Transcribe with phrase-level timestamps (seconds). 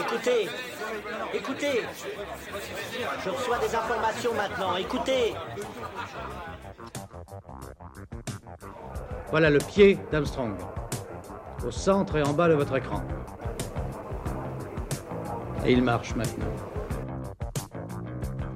[0.00, 0.48] Écoutez,
[1.32, 1.82] écoutez.
[3.24, 4.76] Je reçois des informations maintenant.
[4.76, 5.34] Écoutez.
[9.30, 10.54] Voilà le pied d'Armstrong.
[11.66, 13.02] Au centre et en bas de votre écran.
[15.64, 16.46] Et il marche maintenant.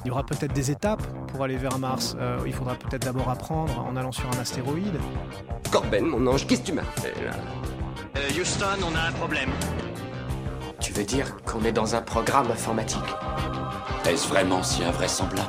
[0.05, 2.17] Il y aura peut-être des étapes pour aller vers Mars.
[2.19, 4.99] Euh, il faudra peut-être d'abord apprendre en allant sur un astéroïde.
[5.71, 7.33] Corben, mon ange, qu'est-ce que tu m'as fait là?
[8.17, 9.51] Euh, Houston, on a un problème.
[10.81, 12.99] Tu veux dire qu'on est dans un programme informatique
[14.09, 15.49] Est-ce vraiment si invraisemblable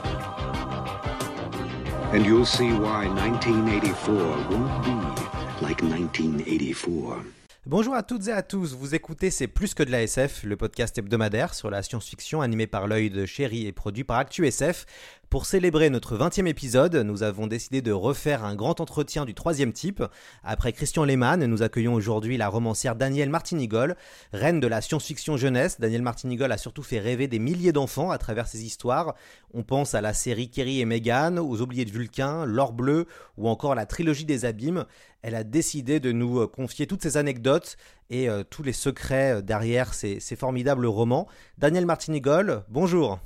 [2.13, 4.11] And you'll see why 1984
[4.49, 7.23] won't be like 1984.
[7.65, 10.57] Bonjour à toutes et à tous, vous écoutez C'est plus que de la SF, le
[10.57, 14.85] podcast hebdomadaire sur la science-fiction animé par l'œil de chéri et produit par ActuSF.
[15.31, 19.71] Pour célébrer notre 20e épisode, nous avons décidé de refaire un grand entretien du troisième
[19.71, 20.03] type.
[20.43, 23.95] Après Christian Lehmann, nous accueillons aujourd'hui la romancière Danielle Martinigol,
[24.33, 25.79] reine de la science-fiction jeunesse.
[25.79, 29.15] Danielle Martinigol a surtout fait rêver des milliers d'enfants à travers ses histoires.
[29.53, 33.07] On pense à la série Kerry et Meghan, aux Oubliés de Vulcain, L'Or Bleu
[33.37, 34.83] ou encore la trilogie des Abîmes.
[35.21, 37.77] Elle a décidé de nous confier toutes ces anecdotes
[38.09, 41.29] et euh, tous les secrets euh, derrière ces, ces formidables romans.
[41.57, 43.19] Danielle Martinigol, bonjour.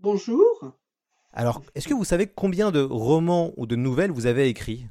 [0.00, 0.78] Bonjour.
[1.32, 4.86] Alors, est-ce que vous savez combien de romans ou de nouvelles vous avez écrits?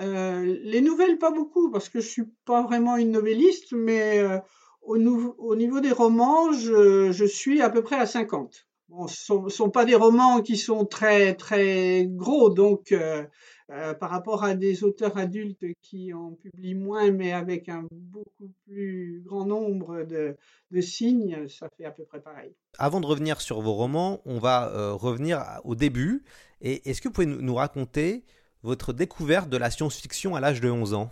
[0.00, 4.38] Euh, les nouvelles, pas beaucoup, parce que je suis pas vraiment une novelliste, mais euh,
[4.82, 8.66] au, niveau des romans, je, suis à peu près à 50.
[8.88, 13.24] Bon, ce sont, sont pas des romans qui sont très très gros, donc euh,
[13.70, 18.50] euh, par rapport à des auteurs adultes qui en publient moins, mais avec un beaucoup
[18.64, 20.36] plus grand nombre de,
[20.70, 22.54] de signes, ça fait à peu près pareil.
[22.78, 26.24] Avant de revenir sur vos romans, on va euh, revenir au début.
[26.62, 28.24] Et est-ce que vous pouvez nous raconter
[28.62, 31.10] votre découverte de la science-fiction à l'âge de 11 ans?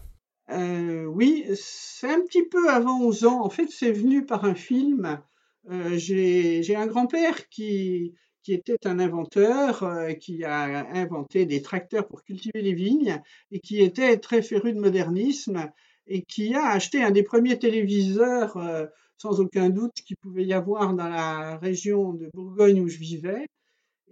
[0.51, 3.45] Euh, oui, c'est un petit peu avant 11 ans.
[3.45, 5.21] En fait, c'est venu par un film.
[5.97, 8.15] J'ai un grand-père qui,
[8.47, 13.59] qui était un inventeur, euh, qui a inventé des tracteurs pour cultiver les vignes et
[13.59, 15.69] qui était très féru de modernisme
[16.06, 18.87] et qui a acheté un des premiers téléviseurs, euh,
[19.19, 23.48] sans aucun doute, qu'il pouvait y avoir dans la région de Bourgogne où je vivais.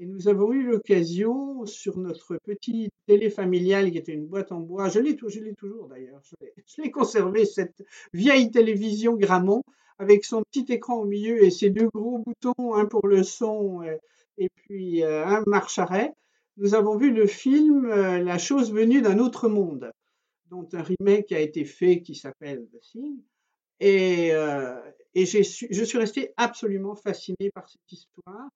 [0.01, 4.59] Et nous avons eu l'occasion, sur notre petite télé familiale, qui était une boîte en
[4.59, 9.63] bois, je l'ai toujours d'ailleurs, je l'ai- conservé, cette vieille télévision Grammont,
[10.01, 13.85] avec son petit écran au milieu et ses deux gros boutons, un pour le son
[14.39, 16.13] et puis euh, un marche-arrêt.
[16.57, 19.91] Nous avons vu le film euh, La chose venue d'un autre monde,
[20.51, 23.23] dont un remake a été fait qui s'appelle The Thing.
[23.81, 24.81] Et, euh,
[25.15, 28.51] je suis resté absolument fasciné par cette histoire.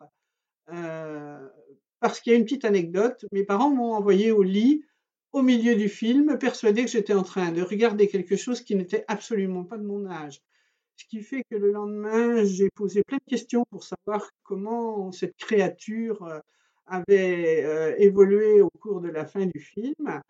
[2.00, 4.84] Parce qu'il y a une petite anecdote, mes parents m'ont envoyé au lit
[5.32, 9.04] au milieu du film, persuadés que j'étais en train de regarder quelque chose qui n'était
[9.08, 10.40] absolument pas de mon âge.
[10.98, 15.36] Ce qui fait que le lendemain, j'ai posé plein de questions pour savoir comment cette
[15.36, 16.40] créature euh,
[16.86, 20.20] avait euh, évolué au cours de la fin du film.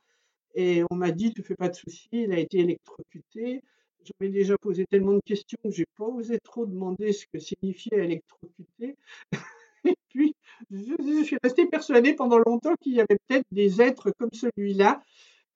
[0.55, 3.63] Et on m'a dit, tu fais pas de soucis, il a été électrocuté.
[4.05, 8.05] J'avais déjà posé tellement de questions que j'ai pas osé trop demander ce que signifiait
[8.05, 8.97] électrocuté.
[9.85, 10.37] Et puis,
[10.71, 15.01] je, je suis resté persuadé pendant longtemps qu'il y avait peut-être des êtres comme celui-là,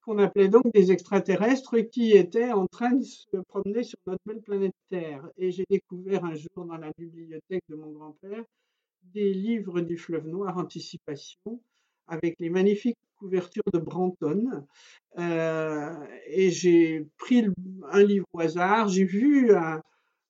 [0.03, 4.43] qu'on appelait donc des extraterrestres, qui étaient en train de se promener sur notre belle
[4.43, 5.29] planète Terre.
[5.39, 8.45] Et j'ai découvert un jour dans la bibliothèque de mon grand-père
[9.15, 11.61] des livres du fleuve noir Anticipation,
[12.07, 14.67] avec les magnifiques couvertures de Branton.
[15.19, 15.95] Euh,
[16.27, 17.47] et j'ai pris
[17.91, 19.83] un livre au hasard, j'ai vu un,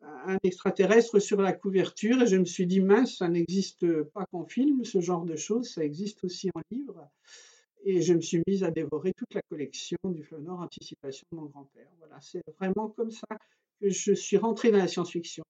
[0.03, 4.44] un extraterrestre sur la couverture et je me suis dit, mince, ça n'existe pas qu'en
[4.44, 7.09] film, ce genre de choses, ça existe aussi en livre.
[7.84, 11.37] Et je me suis mise à dévorer toute la collection du Fleuve Nord Anticipation de
[11.38, 11.88] mon grand-père.
[11.98, 13.26] Voilà, c'est vraiment comme ça
[13.81, 15.43] que je suis rentrée dans la science-fiction.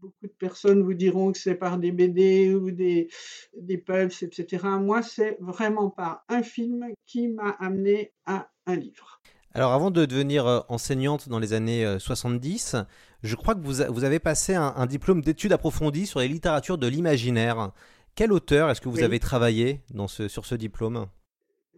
[0.00, 3.08] Beaucoup de personnes vous diront que c'est par des BD ou des,
[3.54, 4.78] des pulps, etc.
[4.80, 9.20] Moi, c'est vraiment par un film qui m'a amené à un livre.
[9.52, 12.76] Alors avant de devenir euh, enseignante dans les années euh, 70,
[13.22, 16.28] je crois que vous, a- vous avez passé un, un diplôme d'études approfondies sur les
[16.28, 17.72] littératures de l'imaginaire.
[18.14, 19.04] Quel auteur est-ce que vous Oui.
[19.04, 21.06] avez travaillé dans ce, sur ce diplôme?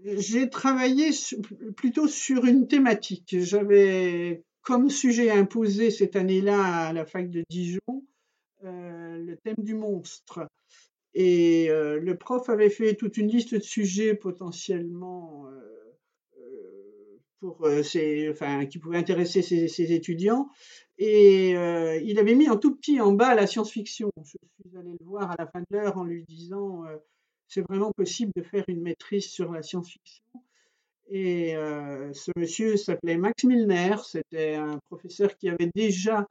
[0.05, 1.11] J'ai travaillé
[1.77, 3.37] plutôt sur une thématique.
[3.39, 8.05] J'avais comme sujet imposé cette année-là à la fac de Dijon
[8.65, 10.49] euh, le thème du monstre.
[11.15, 17.69] Et euh, le prof avait fait toute une liste de sujets potentiellement euh, pour
[18.71, 20.49] qui pouvaient intéresser ses, étudiants.
[20.99, 24.11] Et il avait mis en tout petit en bas la science-fiction.
[24.23, 26.85] Je suis allé le voir à la fin de l'heure en lui disant
[27.53, 30.25] c'est vraiment possible de faire une maîtrise sur la science-fiction.
[31.11, 36.27] Et euh, ce monsieur s'appelait Max Milner, c'était un professeur qui avait déjà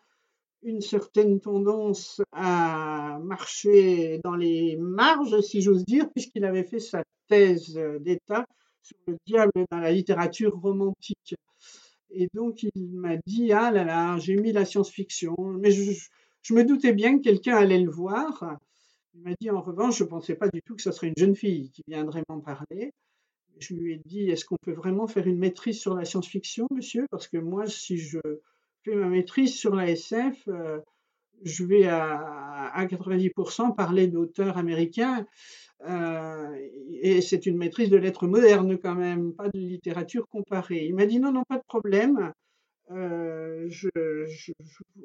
[0.64, 7.04] une certaine tendance à marcher dans les marges, si j'ose dire, puisqu'il avait fait sa
[7.28, 8.48] thèse d'État
[8.82, 11.36] sur le diable dans la littérature romantique.
[12.10, 15.92] Et donc il m'a dit, ah là là, j'ai mis la science-fiction, mais je,
[16.42, 18.58] je, me doutais bien que quelqu'un allait le voir.
[19.14, 21.18] Il m'a dit, en revanche, je ne pensais pas du tout que ce serait une
[21.18, 22.94] jeune fille qui viendrait m'en parler.
[23.60, 27.06] Je lui ai dit, est-ce qu'on peut vraiment faire une maîtrise sur la science-fiction, monsieur?
[27.12, 28.20] Parce que moi, si je
[28.84, 30.80] fais ma maîtrise sur la SF, euh,
[31.44, 35.26] je vais à, 90% parler d'auteurs américains.
[35.88, 36.56] Euh,
[37.02, 40.86] et c'est une maîtrise de lettres modernes quand même, pas de littérature comparée.
[40.86, 42.34] Il m'a dit non, non, pas de problème.
[42.92, 43.70] Euh,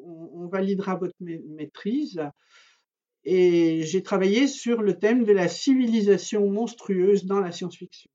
[0.02, 2.20] on, validera votre maîtrise.
[3.26, 8.08] Et j'ai travaillé sur le thème de la civilisation monstrueuse dans la science-fiction.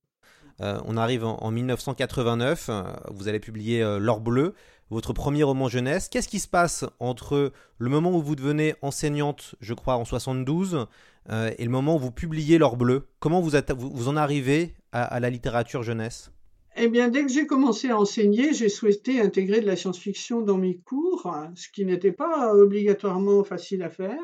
[0.60, 2.70] on arrive en, en 1989,
[3.12, 4.56] vous allez publier L'Or bleu,
[4.92, 6.10] votre premier roman jeunesse.
[6.10, 10.86] Qu'est-ce qui se passe entre le moment où vous devenez enseignante, je crois, en 72,
[11.30, 13.08] euh, et le moment où vous publiez L'Or bleu?
[13.20, 16.32] Comment vous, vous, en arrivez à, la littérature jeunesse?
[16.76, 20.58] Eh bien, dès que j'ai commencé à enseigner, j'ai souhaité intégrer de la science-fiction dans
[20.58, 24.20] mes cours, ce qui n'était pas obligatoirement facile à faire,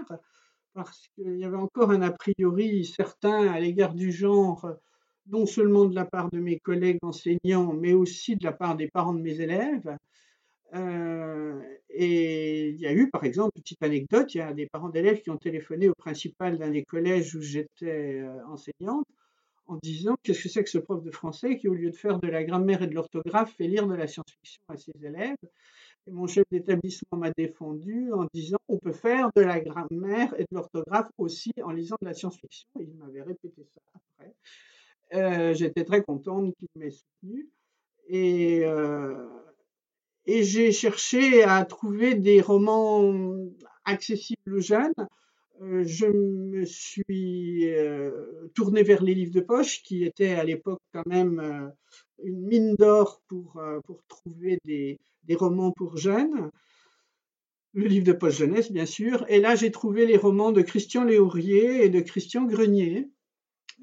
[0.78, 4.70] parce qu'il y avait encore un a priori certain à l'égard du genre,
[5.26, 8.88] non seulement de la part de mes collègues enseignants, mais aussi de la part des
[8.88, 9.98] parents de mes élèves.
[10.76, 11.60] Euh,
[11.90, 15.22] et il y a eu, par exemple, petite anecdote, il y a des parents d'élèves
[15.22, 19.08] qui ont téléphoné au principal d'un des collèges où j'étais euh, enseignante
[19.66, 22.20] en disant qu'est-ce que c'est que ce prof de français qui, au lieu de faire
[22.20, 25.38] de la grammaire et de l'orthographe, fait lire de la science-fiction à ses élèves?
[26.12, 30.56] Mon chef d'établissement m'a défendu en disant on peut faire de la grammaire et de
[30.56, 32.70] l'orthographe aussi en lisant de la science-fiction.
[32.80, 34.34] Il m'avait répété ça après.
[35.14, 37.50] Euh, j'étais très contente qu'il m'ait soutenu.
[38.10, 38.66] Et
[40.28, 43.14] et j'ai cherché à trouver des romans
[43.86, 44.94] accessibles aux jeunes.
[45.62, 50.82] Euh, je me suis euh, tournée vers les livres de poche, qui étaient à l'époque
[50.94, 51.70] quand même euh,
[52.24, 55.00] une mine d'or pour, pour trouver des,
[55.36, 56.52] romans pour jeunes.
[57.74, 59.26] Le livre de poche jeunesse, bien sûr.
[59.30, 63.10] Et là, j'ai trouvé les romans de Christian Léaurier et de Christian Grenier.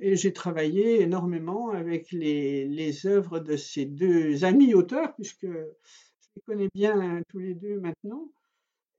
[0.00, 6.68] Et j'ai travaillé énormément avec les, œuvres de ces deux amis auteurs, puisque les connais
[6.74, 8.28] bien tous les deux maintenant.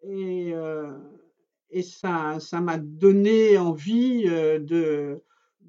[0.04, 0.98] Et, euh,
[1.70, 5.22] et ça, ça m'a donné envie euh, de,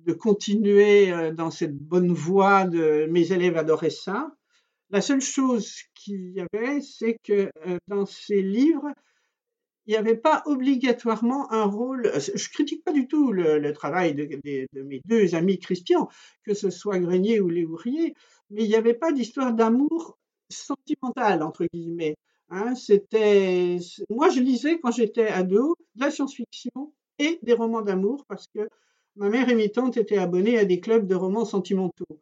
[0.04, 2.64] de continuer euh, dans cette bonne voie.
[2.64, 4.30] De, mes élèves adoraient ça.
[4.90, 7.50] La seule chose qu'il y avait, c'est que
[7.88, 8.92] dans ces livres,
[9.86, 12.12] il n'y avait pas obligatoirement un rôle.
[12.14, 14.24] Je critique pas du tout le, travail de,
[14.72, 16.08] de, mes deux amis Christian,
[16.44, 18.14] que ce soit Grenier ou Léourier,
[18.50, 22.16] mais il n'y avait pas d'histoire d'amour sentimentale, entre guillemets.
[22.48, 22.74] Hein.
[22.74, 23.78] c'était,
[24.08, 28.68] moi, je lisais quand j'étais ado de la science-fiction et des romans d'amour parce que
[29.16, 32.20] ma mère tantes étaient abonnées à des clubs de romans sentimentaux.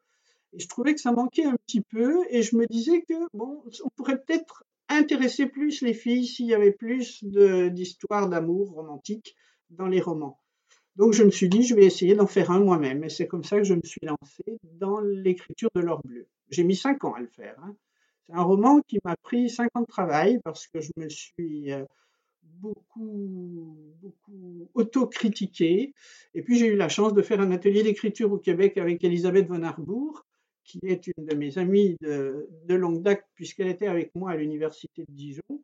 [0.52, 3.62] Et je trouvais que ça manquait un petit peu et je me disais que, bon,
[3.84, 9.34] on pourrait peut-être intéresser plus les filles s'il y avait plus d'histoires d'amour romantique
[9.70, 10.38] dans les romans.
[10.96, 13.02] Donc je me suis dit, je vais essayer d'en faire un moi-même.
[13.02, 16.28] Et c'est comme ça que je me suis lancé dans l'écriture de l'or bleu.
[16.50, 17.56] J'ai mis cinq ans à le faire.
[17.64, 17.74] Hein.
[18.26, 21.72] C'est un roman qui m'a pris cinq ans de travail parce que je me suis
[21.72, 21.84] euh,
[22.60, 25.94] beaucoup, beaucoup autocritiqué.
[26.34, 29.46] Et puis j'ai eu la chance de faire un atelier d'écriture au Québec avec Elisabeth
[29.46, 30.24] von Arbour,
[30.64, 35.04] qui est une de mes amies de, longue date puisqu'elle était avec moi à l'université
[35.06, 35.62] de Dijon.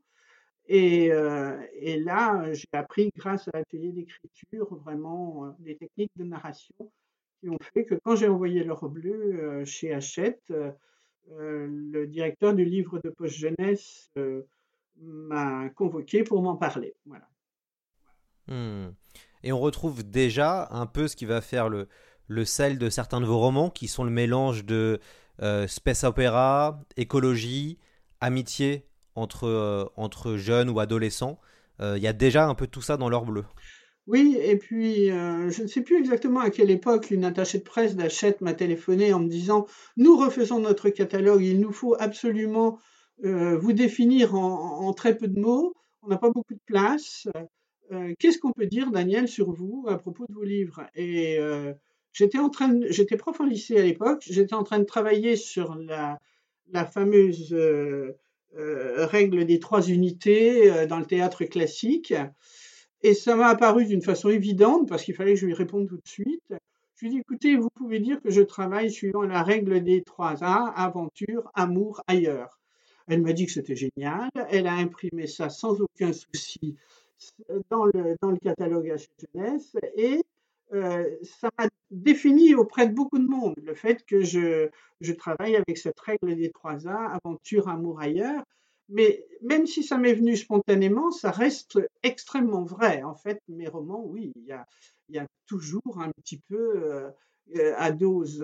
[0.67, 1.57] Et, euh,
[2.05, 6.93] là, j'ai appris grâce à l'atelier d'écriture vraiment euh, des techniques de narration
[7.41, 10.53] qui ont fait que quand j'ai envoyé l'or bleu chez Hachette,
[11.38, 14.43] euh, le directeur du livre de post jeunesse euh,
[15.00, 16.95] m'a convoqué pour m'en parler.
[17.07, 17.28] Voilà.
[18.49, 18.92] Hmm.
[19.42, 21.88] Et on retrouve déjà un peu ce qui va faire le,
[22.26, 25.00] le sel de certains de vos romans, qui sont le mélange de
[25.42, 27.78] euh, space opéra, écologie,
[28.21, 31.40] amitié entre, entre jeunes ou adolescents.
[31.83, 33.42] Il y a déjà un peu tout ça dans l'or bleu.
[34.11, 37.62] Oui, et puis euh, je ne sais plus exactement à quelle époque une attachée de
[37.62, 39.66] presse d'Achète m'a téléphoné en me disant
[39.97, 42.80] Nous refaisons notre catalogue, il nous faut absolument
[43.25, 47.29] euh, vous définir en, très peu de mots, on n'a pas beaucoup de place.
[47.93, 50.87] Euh, qu'est-ce qu'on peut dire, Daniel, sur vous à propos de vos livres?
[50.95, 51.39] Et
[52.53, 56.19] train, j'étais prof en lycée à l'époque, j'étais en train de travailler sur la,
[56.73, 57.55] la fameuse
[58.55, 62.15] règle des trois unités dans le théâtre classique.
[63.03, 65.97] Et ça m'a apparu d'une façon évidente, parce qu'il fallait que je lui réponde tout
[65.97, 66.55] de suite.
[66.97, 70.03] Je lui ai dit, écoutez, vous pouvez dire que je travaille suivant la règle des
[70.03, 72.60] trois A, aventure, amour, ailleurs.
[73.11, 74.31] Elle m'a dit que c'était génial.
[74.50, 76.76] Elle a imprimé ça sans aucun souci
[77.69, 80.23] dans le, catalogue Hachette Jeunesse et
[80.73, 84.69] euh, ça m'a défini auprès de beaucoup de monde le fait que je,
[85.00, 88.45] je travaille avec cette règle des trois A, aventure, amour ailleurs.
[88.88, 93.02] Mais même si ça m'est venu spontanément, ça reste extrêmement vrai.
[93.02, 94.67] En fait, mes romans, oui, il y a,
[95.09, 97.11] y a toujours un petit peu, euh,
[97.57, 98.38] euh, à dose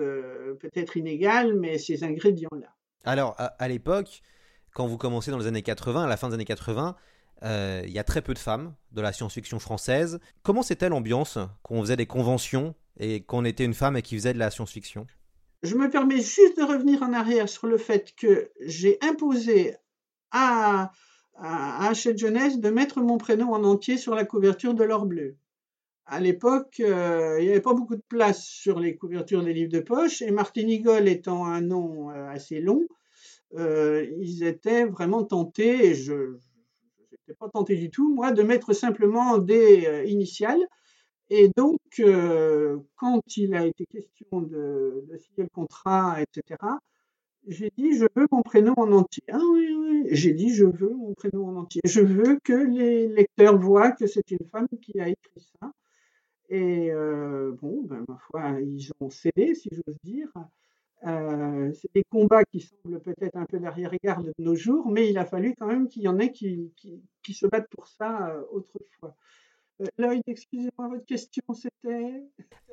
[0.59, 2.73] peut-être inégale, mais ces ingrédients-là.
[3.05, 4.21] Alors, à l'époque,
[4.77, 6.95] quand vous commencez dans les années 80, à la fin des années 80,
[7.41, 10.19] euh, il y a très peu de femmes de la science-fiction française.
[10.43, 14.13] Comment c'était l'ambiance quand on faisait des conventions et qu'on était une femme et qui
[14.13, 15.07] faisait de la science-fiction?
[15.63, 19.75] Je me permets juste de revenir en arrière sur le fait que j'ai imposé
[20.29, 20.91] à,
[21.37, 25.37] à, Hachette Jeunesse de mettre mon prénom en entier sur la couverture de l'or bleu.
[26.05, 29.71] À l'époque, euh, il n'y avait pas beaucoup de place sur les couvertures des livres
[29.71, 32.85] de poche et Martinigol étant un nom euh, assez long,
[33.55, 36.37] ils étaient vraiment tentés, et je
[37.27, 40.61] n'étais pas tenté du tout, moi, de mettre simplement des euh, initiales.
[41.29, 46.57] Et donc, euh, quand il a été question de, signer le contrat, etc.,
[47.47, 49.23] j'ai dit, je veux mon prénom en entier.
[49.31, 49.39] Ah
[50.09, 51.81] j'ai dit, je veux mon prénom en entier.
[51.85, 55.71] Je veux que les lecteurs voient que c'est une femme qui a écrit ça.
[56.49, 60.31] Et euh, bon, ben, ma foi, ils ont cédé, si j'ose dire.
[61.05, 65.17] Euh, c'est des combats qui semblent peut-être un peu d'arrière-garde de nos jours, mais il
[65.17, 66.71] a fallu quand même qu'il y en ait qui,
[67.29, 69.15] se battent pour ça euh, autrefois.
[69.81, 72.23] Euh, Lloyd, excusez-moi, votre question, c'était?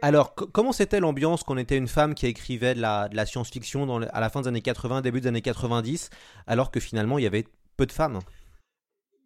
[0.00, 4.00] Alors, co- comment c'était l'ambiance quand on était une femme qui écrivait de la, science-fiction
[4.00, 6.09] à la fin des années 80, début des années 90,
[6.47, 7.45] alors que finalement il y avait
[7.76, 8.21] peu de femmes?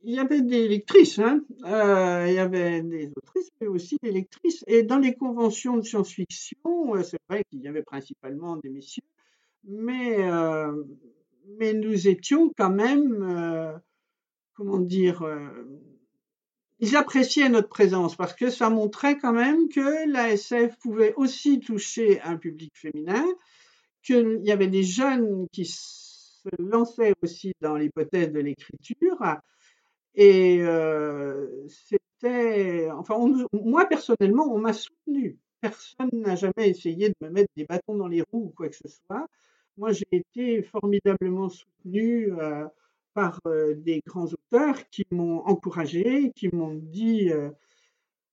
[0.04, 1.42] Il y avait des lectrices, hein.
[1.64, 4.62] Euh, il y avait des autrices, mais aussi des lectrices.
[4.66, 9.02] Et dans les conventions de science-fiction, euh, c'est vrai qu'il y avait principalement des messieurs,
[9.64, 10.84] mais, euh,
[11.58, 13.80] mais nous étions quand même,
[14.54, 15.24] comment dire,
[16.78, 21.58] ils appréciaient notre présence parce que ça montrait quand même que la SF pouvait aussi
[21.58, 23.24] toucher un public féminin,
[24.02, 29.18] qu'il y avait des jeunes qui se lançaient aussi dans l'hypothèse de l'écriture.
[30.14, 33.16] Et euh, c'était, enfin,
[33.52, 35.38] moi personnellement, on m'a soutenu.
[35.60, 38.76] Personne n'a jamais essayé de me mettre des bâtons dans les roues ou quoi que
[38.76, 39.26] ce soit.
[39.76, 42.66] Moi, j'ai été formidablement soutenu euh,
[43.14, 47.50] par euh, des grands auteurs qui m'ont encouragé, qui m'ont dit euh,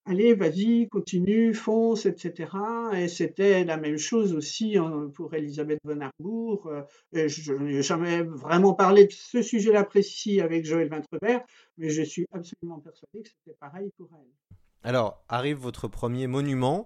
[0.06, 2.50] allez, vas-y, continue, fonce, etc.
[2.94, 6.68] Et c'était la même chose aussi hein, pour Elisabeth von Arbour.
[6.68, 11.44] Euh, Je n'ai jamais vraiment parlé de ce sujet-là précis avec Joël Vintrebert,
[11.78, 14.58] mais je suis absolument persuadé que c'était pareil pour elle.
[14.86, 16.86] Alors, arrive votre premier monument.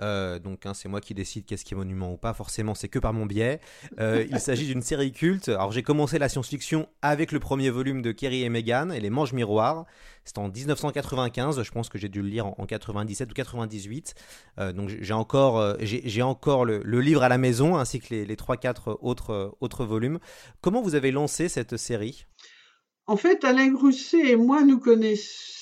[0.00, 2.32] Euh, donc, hein, c'est moi qui décide qu'est-ce qui est monument ou pas.
[2.32, 3.60] Forcément, c'est que par mon biais.
[3.98, 5.48] Euh, il s'agit d'une série culte.
[5.48, 9.10] Alors, j'ai commencé la science-fiction avec le premier volume de Kerry et Meghan et les
[9.10, 9.84] Manches Miroirs.
[10.24, 11.60] C'était en 1995.
[11.60, 14.14] Je pense que j'ai dû le lire en, en 97 ou 98.
[14.60, 15.76] Euh, donc, j'ai encore,
[16.22, 20.20] encore le, livre à la maison ainsi que les, les 3-4 autres, autres volumes.
[20.60, 22.26] Comment vous avez lancé cette série?
[23.08, 25.59] En fait, Alain Grousset et moi nous connaissons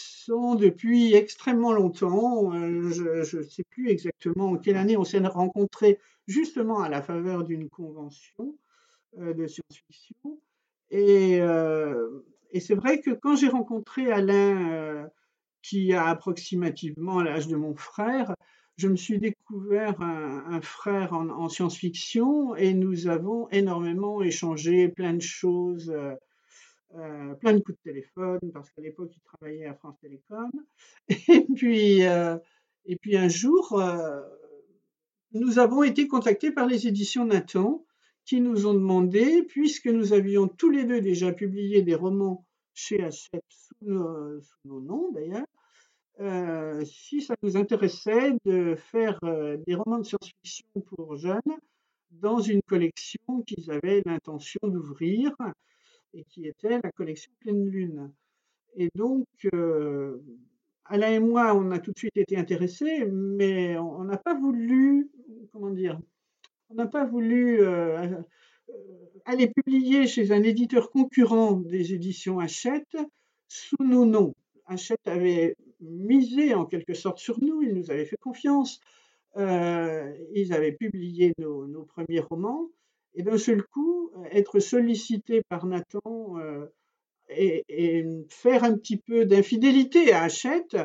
[0.56, 2.52] depuis extrêmement longtemps.
[2.54, 7.02] Euh, Je ne sais plus exactement en quelle année on s'est rencontrés, justement à la
[7.02, 8.56] faveur d'une convention
[9.18, 10.40] euh, de science-fiction.
[10.90, 15.08] Et, euh, et c'est vrai que quand j'ai rencontré Alain,
[15.62, 18.34] qui a approximativement l'âge de mon frère,
[18.76, 25.14] je me suis découvert un, frère en, en science-fiction et nous avons énormément échangé plein
[25.14, 25.92] de choses.
[26.94, 30.50] Euh, plein de coups de téléphone parce qu'à l'époque il travaillait à France Télécom.
[31.28, 32.38] Et puis euh,
[32.86, 34.22] et puis un jour euh,
[35.32, 37.84] nous avons été contactés par les éditions Nathan
[38.24, 43.02] qui nous ont demandé puisque nous avions tous les deux déjà publié des romans chez
[43.02, 45.46] Hachette sous nos, sous nos noms d'ailleurs
[46.84, 50.66] si ça nous intéressait de faire des romans de science-fiction
[50.96, 51.58] pour jeunes
[52.10, 55.36] dans une collection qu'ils avaient l'intention d'ouvrir
[56.14, 58.12] et qui était la collection Pleine Lune.
[58.76, 60.22] Et donc, euh,
[60.84, 65.10] Alain et moi, on a tout de suite été intéressés, mais on n'a pas voulu,
[65.52, 65.98] comment dire,
[66.70, 68.22] on n'a pas voulu euh, euh,
[69.24, 72.96] aller publier chez un éditeur concurrent des éditions Hachette
[73.48, 74.34] sous nos noms.
[74.66, 78.80] Hachette avait misé en quelque sorte sur nous, il nous avait fait confiance.
[79.36, 82.68] Ils avaient publié nos premiers romans.
[83.18, 86.66] Et d'un seul coup, être sollicité par Nathan euh,
[87.28, 90.76] et, faire un petit peu d'infidélité à Hachette,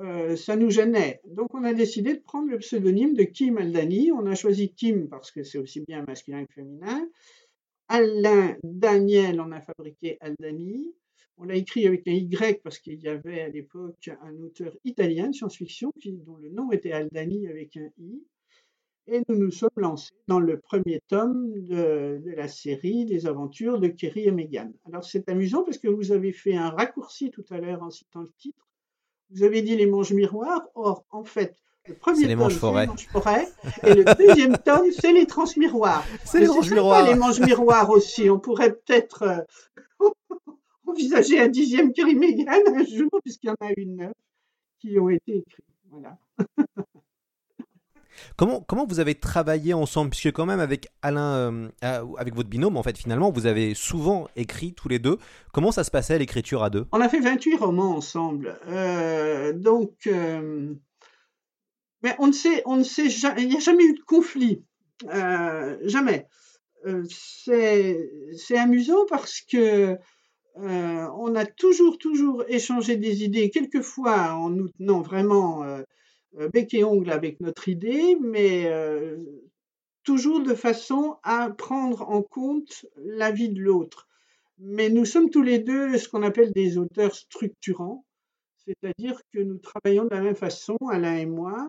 [0.00, 1.20] euh, ça nous gênait.
[1.26, 4.12] Donc on a décidé de prendre le pseudonyme de Kim Aldani.
[4.12, 7.06] On a choisi Kim parce que c'est aussi bien masculin que féminin.
[7.88, 10.94] Alain Daniel en a fabriqué Aldani.
[11.36, 15.28] On l'a écrit avec un Y parce qu'il y avait à l'époque un auteur italien
[15.28, 18.22] de science-fiction dont le nom était Aldani avec un I.
[19.06, 23.78] Et nous nous sommes lancés dans le premier tome de, de la série des aventures
[23.78, 24.72] de Kerry et Meghan.
[24.86, 28.22] Alors c'est amusant parce que vous avez fait un raccourci tout à l'heure en citant
[28.22, 28.66] le titre.
[29.30, 30.62] Vous avez dit les manches miroirs.
[30.74, 31.56] Or, en fait,
[31.86, 33.48] le premier les tome, c'est les manches forêt.
[33.82, 36.04] Et le deuxième tome, c'est les transmiroirs.
[36.24, 37.06] C'est les manches miroirs.
[37.06, 38.30] les manches miroirs aussi.
[38.30, 40.08] On pourrait peut-être euh,
[40.86, 44.12] envisager un dixième Kerry Meghan un jour, puisqu'il y en a une neuf
[44.78, 45.64] qui ont été écrits.
[45.90, 46.16] Voilà.
[48.36, 50.10] Comment, comment vous avez travaillé ensemble?
[50.10, 54.28] Puisque quand même avec Alain, euh, avec votre binôme, en fait, finalement, vous avez souvent
[54.36, 55.18] écrit tous les deux.
[55.52, 56.86] Comment ça se passait l'écriture à deux?
[56.92, 58.58] On a fait 28 romans ensemble.
[58.66, 60.74] Euh, donc, euh,
[62.02, 64.64] mais on ne sait, on ne sait jamais, il n'y a jamais eu de conflit.
[65.84, 66.26] Jamais.
[67.08, 69.96] C'est, amusant parce que
[70.56, 75.64] on a toujours, toujours échangé des idées, quelquefois en nous tenant vraiment
[76.52, 79.16] bec et ongle avec notre idée, mais euh,
[80.02, 84.08] toujours de façon à prendre en compte l'avis de l'autre.
[84.58, 88.04] Mais nous sommes tous les deux ce qu'on appelle des auteurs structurants,
[88.64, 91.68] c'est-à-dire que nous travaillons de la même façon, Alain et moi,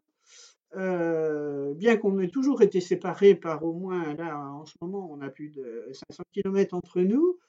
[0.75, 5.21] euh, bien qu'on ait toujours été séparés par au moins, là en ce moment, on
[5.21, 7.39] a plus de 500 km entre nous,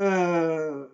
[0.00, 0.86] euh,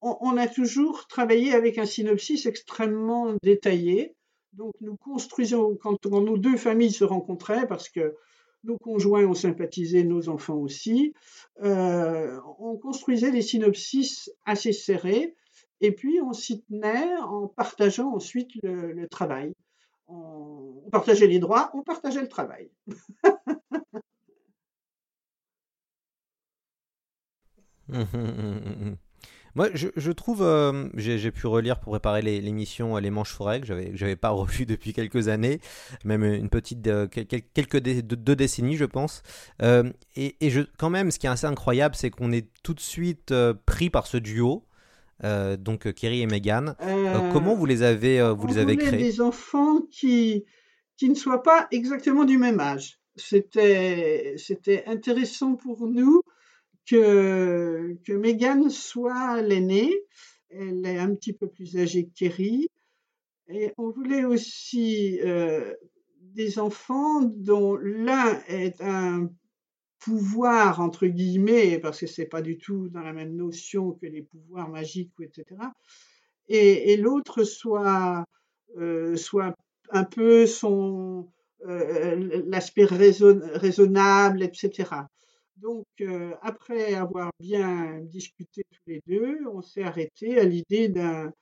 [0.00, 4.15] on a toujours travaillé avec un synopsis extrêmement détaillé.
[4.56, 8.16] Donc nous construisions, quand, nos deux familles se rencontraient, parce que
[8.64, 11.12] nos conjoints ont sympathisé, nos enfants aussi,
[11.62, 15.36] euh, on construisait des synopsis assez serrés,
[15.82, 19.52] et puis on s'y tenait en partageant ensuite le, travail.
[20.08, 22.70] On, on partageait les droits, on partageait le travail.
[29.56, 33.60] Moi, je, je trouve, euh, j'ai pu relire pour préparer l'émission euh, Les Manches Forêt,
[33.60, 35.60] que j'avais pas revu depuis quelques années,
[36.04, 39.22] même une petite, euh, quel- quel- quelques dé- deux, deux décennies, je pense.
[39.62, 42.74] Euh, et et je, quand même, ce qui est assez incroyable, c'est qu'on est tout
[42.74, 44.64] de suite pris par ce duo,
[45.58, 46.74] donc Kerry et Meghan.
[47.32, 49.02] Comment vous les avez, vous on les avez créés?
[49.02, 50.44] des enfants qui,
[50.98, 52.98] qui ne soient pas exactement du même âge.
[53.16, 56.20] C'était, c'était intéressant pour nous
[56.88, 59.92] que, que Meghan soit l'aînée.
[60.50, 62.68] Elle est un petit peu plus âgée que Kerry.
[63.48, 65.74] Et on voulait aussi euh,
[66.20, 69.30] des enfants dont l'un est un
[69.98, 74.22] pouvoir, entre guillemets, parce que c'est pas du tout dans la même notion que les
[74.22, 75.44] pouvoirs magiques, etc.
[76.48, 78.24] Et, l'autre soit,
[78.76, 79.56] euh, soit
[79.90, 81.28] un peu son
[81.66, 84.84] euh, l'aspect raison- raisonnable, etc.
[85.56, 91.32] Donc, euh, après avoir bien discuté tous les deux, on s'est arrêté à l'idée d'un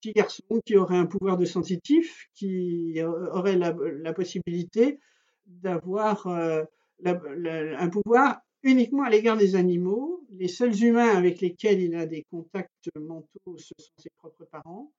[0.00, 5.00] petit garçon qui aurait un pouvoir de sensitif, qui aurait la, possibilité
[5.46, 6.62] d'avoir euh,
[7.04, 10.24] un pouvoir uniquement à l'égard des animaux.
[10.30, 14.92] Les seuls humains avec lesquels il a des contacts mentaux, ce sont ses propres parents.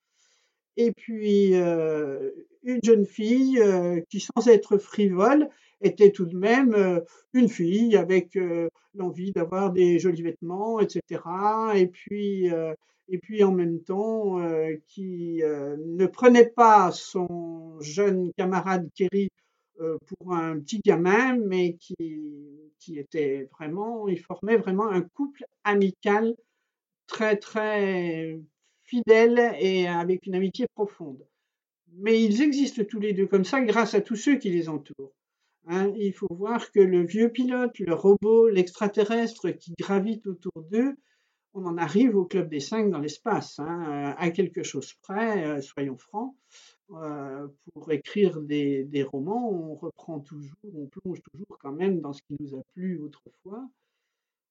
[0.78, 3.62] Et puis une jeune fille
[4.10, 5.50] qui, sans être frivole,
[5.82, 7.02] était tout de même
[7.34, 8.38] une fille avec
[8.94, 11.22] l'envie d'avoir des jolis vêtements, etc.
[11.76, 12.50] Et puis,
[13.08, 14.40] et puis en même temps,
[14.88, 19.30] qui ne prenait pas son jeune camarade Kerry
[19.78, 21.96] pour un petit gamin, mais qui,
[22.80, 26.36] qui était vraiment, il formait vraiment un couple amical
[27.08, 28.40] très, très
[28.86, 31.26] fidèle et avec une amitié profonde.
[31.94, 35.16] Mais ils existent tous les deux comme ça grâce à tous ceux qui les entourent.
[35.68, 40.96] Hein, il faut voir que le vieux pilote, le robot, l'extraterrestre qui gravite autour d'eux,
[41.56, 45.62] on en arrive au club des cinq dans l'espace, hein, à quelque chose près, euh,
[45.62, 46.36] soyons francs.
[46.92, 52.14] Euh, pour écrire des, des romans, on reprend toujours, on plonge toujours quand même dans
[52.14, 53.68] ce qui nous a plu autrefois.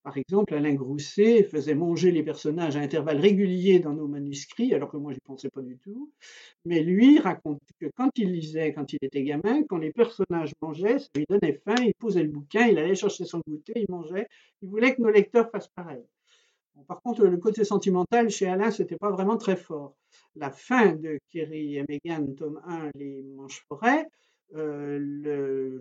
[0.04, 4.90] Par exemple, Alain Grousset faisait manger les personnages à intervalles réguliers dans nos manuscrits, alors
[4.90, 6.12] que moi, je n'y pensais pas du tout.
[6.66, 10.98] Mais lui raconte que quand il lisait, quand il était gamin, quand les personnages mangeaient,
[10.98, 14.28] ça lui donnait faim, il posait le bouquin, il allait chercher son goûter, il mangeait.
[14.60, 16.04] Il voulait que nos lecteurs fassent pareil.
[16.86, 19.96] Par contre, le côté sentimental chez Alain, c'était pas vraiment très fort.
[20.36, 24.06] La fin de Kerry et Meghan, tome 1, Les Manches Forêts,
[24.54, 25.80] euh,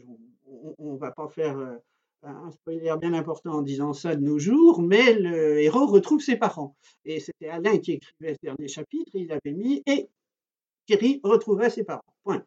[0.77, 1.75] on ne va pas faire euh,
[2.23, 6.37] un spoiler bien important en disant ça de nos jours, mais le héros retrouve ses
[6.37, 6.75] parents.
[7.05, 10.09] Et c'était Alain qui écrivait ce dernier chapitre, il avait mis et
[10.87, 12.01] Kerry retrouvait ses parents.
[12.23, 12.43] Point.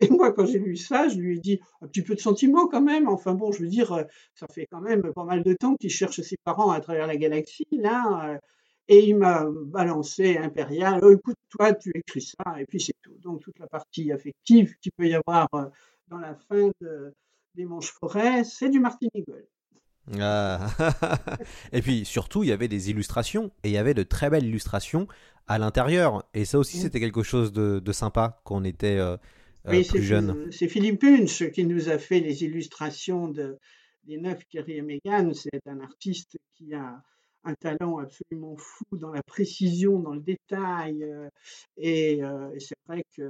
[0.00, 2.68] Et moi, quand j'ai lu ça, je lui ai dit un petit peu de sentiment
[2.68, 3.08] quand même.
[3.08, 6.20] Enfin bon, je veux dire, ça fait quand même pas mal de temps qu'il cherche
[6.20, 8.30] ses parents à travers la galaxie, là.
[8.34, 8.38] euh,
[8.88, 11.00] Et il m'a balancé Impérial.
[11.02, 13.16] Oh, écoute, toi, tu écris ça, et puis c'est tout.
[13.22, 15.64] Donc toute la partie affective qu'il peut y avoir euh,
[16.08, 17.12] dans la fin de,
[17.58, 19.44] des Manches Forêts, c'est du Martin Eagle.
[20.18, 20.68] Ah.
[21.72, 24.46] et puis surtout, il y avait des illustrations, et il y avait de très belles
[24.46, 25.06] illustrations
[25.48, 26.24] à l'intérieur.
[26.34, 26.80] Et ça aussi, Mm.
[26.82, 29.16] c'était quelque chose de, de sympa quand on était euh,
[29.66, 30.50] euh, Oui, plus jeune.
[30.52, 33.58] c'est Philippe Punch qui nous a fait les illustrations de,
[34.04, 35.32] des neuf Kerry et Meghan.
[35.34, 37.02] C'est un artiste qui a
[37.44, 41.04] un talent absolument fou dans la précision, dans le détail.
[41.76, 43.22] Et, euh, et c'est vrai que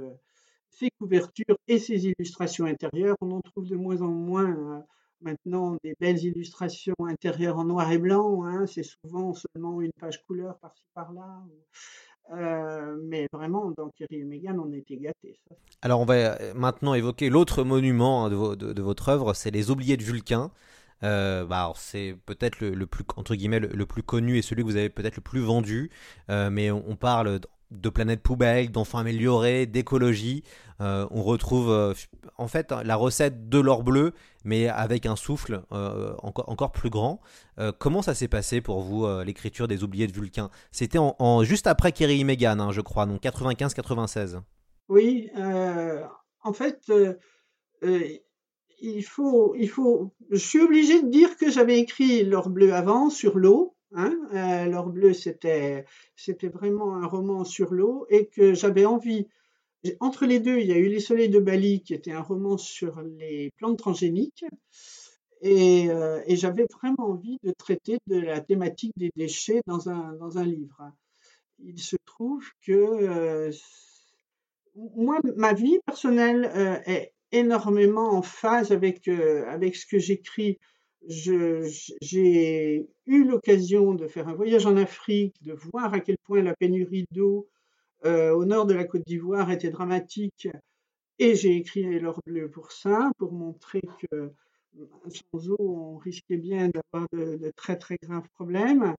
[0.71, 4.79] ses couvertures et ses illustrations intérieures, on en trouve de moins en moins euh,
[5.21, 8.43] maintenant des belles illustrations intérieures en noir et blanc.
[8.45, 8.65] hein.
[8.67, 11.43] C'est souvent seulement une page couleur par-ci par-là.
[12.31, 15.39] Euh, mais vraiment, dans Kerry et Meghan, on était gâtés.
[15.81, 19.33] Alors on va euh, maintenant évoquer l'autre monument hein, de, vo- de- de votre œuvre,
[19.33, 20.51] c'est les Oubliés de Vulcain.
[21.01, 24.89] Bah, c'est peut-être le, plus entre guillemets le, plus connu et celui que vous avez
[24.89, 25.89] peut-être le plus vendu,
[26.27, 27.39] mais on, parle
[27.71, 30.43] de planète poubelle, d'enfants améliorés, d'écologie.
[30.81, 31.93] Euh, on retrouve euh,
[32.37, 34.13] en fait la recette de l'or bleu,
[34.45, 37.19] mais avec un souffle euh, encore, encore plus grand.
[37.77, 40.49] Comment ça s'est passé pour vous l'écriture des Oubliés de Vulcain?
[40.71, 44.39] C'était en, juste après Kerry et Meghan, hein, je crois, donc 95-96.
[44.87, 46.89] Oui, en fait,
[48.81, 53.09] il faut, il faut, je suis obligé de dire que j'avais écrit L'or bleu avant
[53.09, 53.75] sur l'eau.
[53.93, 55.85] Hein, euh, L'or bleu, c'était,
[56.53, 59.27] vraiment un roman sur l'eau et que j'avais envie.
[59.99, 62.57] Entre les deux, il y a eu Les Soleils de Bali, qui était un roman
[62.57, 64.45] sur les plantes transgéniques.
[65.41, 70.91] Et, euh, j'avais vraiment envie de traiter de la thématique des déchets dans un, livre.
[71.59, 73.51] Il se trouve que euh,
[74.75, 76.51] moi, ma vie personnelle
[76.85, 80.59] est énormément en phase avec ce que j'écris.
[81.07, 86.55] J'ai eu l'occasion de faire un voyage en Afrique, de voir à quel point la
[86.55, 87.47] pénurie d'eau
[88.05, 90.47] euh, au nord de la Côte d'Ivoire était dramatique.
[91.17, 94.31] Et j'ai écrit L'or bleu pour ça, pour montrer que
[95.33, 98.95] sans eau, on risquait bien d'avoir de, très très graves problèmes.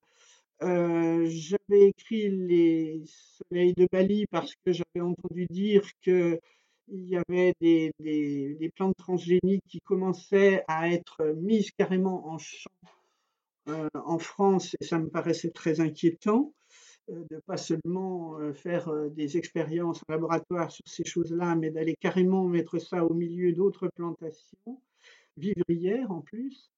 [0.63, 5.83] Euh, j'avais écrit Les Soleils de Bali parce que j'avais entendu dire
[6.91, 12.39] qu'il y avait des, des, des plantes transgéniques qui commençaient à être mises carrément en
[12.39, 12.71] champ
[13.69, 16.53] euh, en France et ça me paraissait très inquiétant
[17.11, 21.71] euh, de pas seulement euh, faire euh, des expériences en laboratoire sur ces choses-là, mais
[21.71, 24.81] d'aller carrément mettre ça au milieu d'autres plantations,
[25.37, 26.71] vivrières en plus.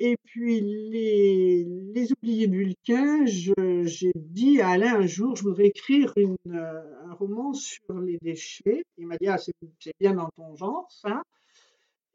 [0.00, 5.66] Et puis les, les oubliés de Vulcain, j'ai dit à Alain un jour, je voudrais
[5.66, 8.84] écrire euh, un roman sur les déchets.
[8.96, 9.52] Il m'a dit, ah, c'est
[9.98, 11.22] bien dans ton genre, ça.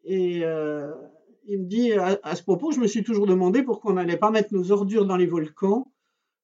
[0.06, 0.94] Et euh,
[1.46, 4.32] il me dit, à, ce propos, je me suis toujours demandé pourquoi on n'allait pas
[4.32, 5.92] mettre nos ordures dans les volcans,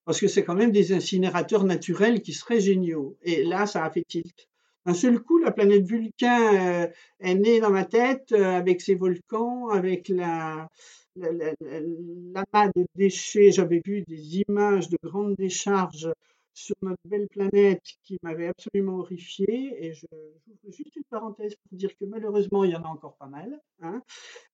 [0.03, 3.17] parce que c'est quand même des incinérateurs naturels qui seraient géniaux.
[3.21, 4.47] Et là, ça a fait tilt.
[4.85, 6.87] D'un seul coup, la planète Vulcain euh,
[7.19, 10.67] est née dans ma tête euh, avec ses volcans, avec la-
[11.15, 13.51] l'amas de déchets.
[13.51, 16.11] J'avais vu des images de grandes décharges
[16.53, 19.85] sur notre belle planète qui m'avaient absolument horrifié.
[19.85, 20.05] Et je,
[20.45, 23.59] j'ouvre juste une parenthèse pour dire que malheureusement, il y en a encore pas mal,
[23.81, 24.01] hein,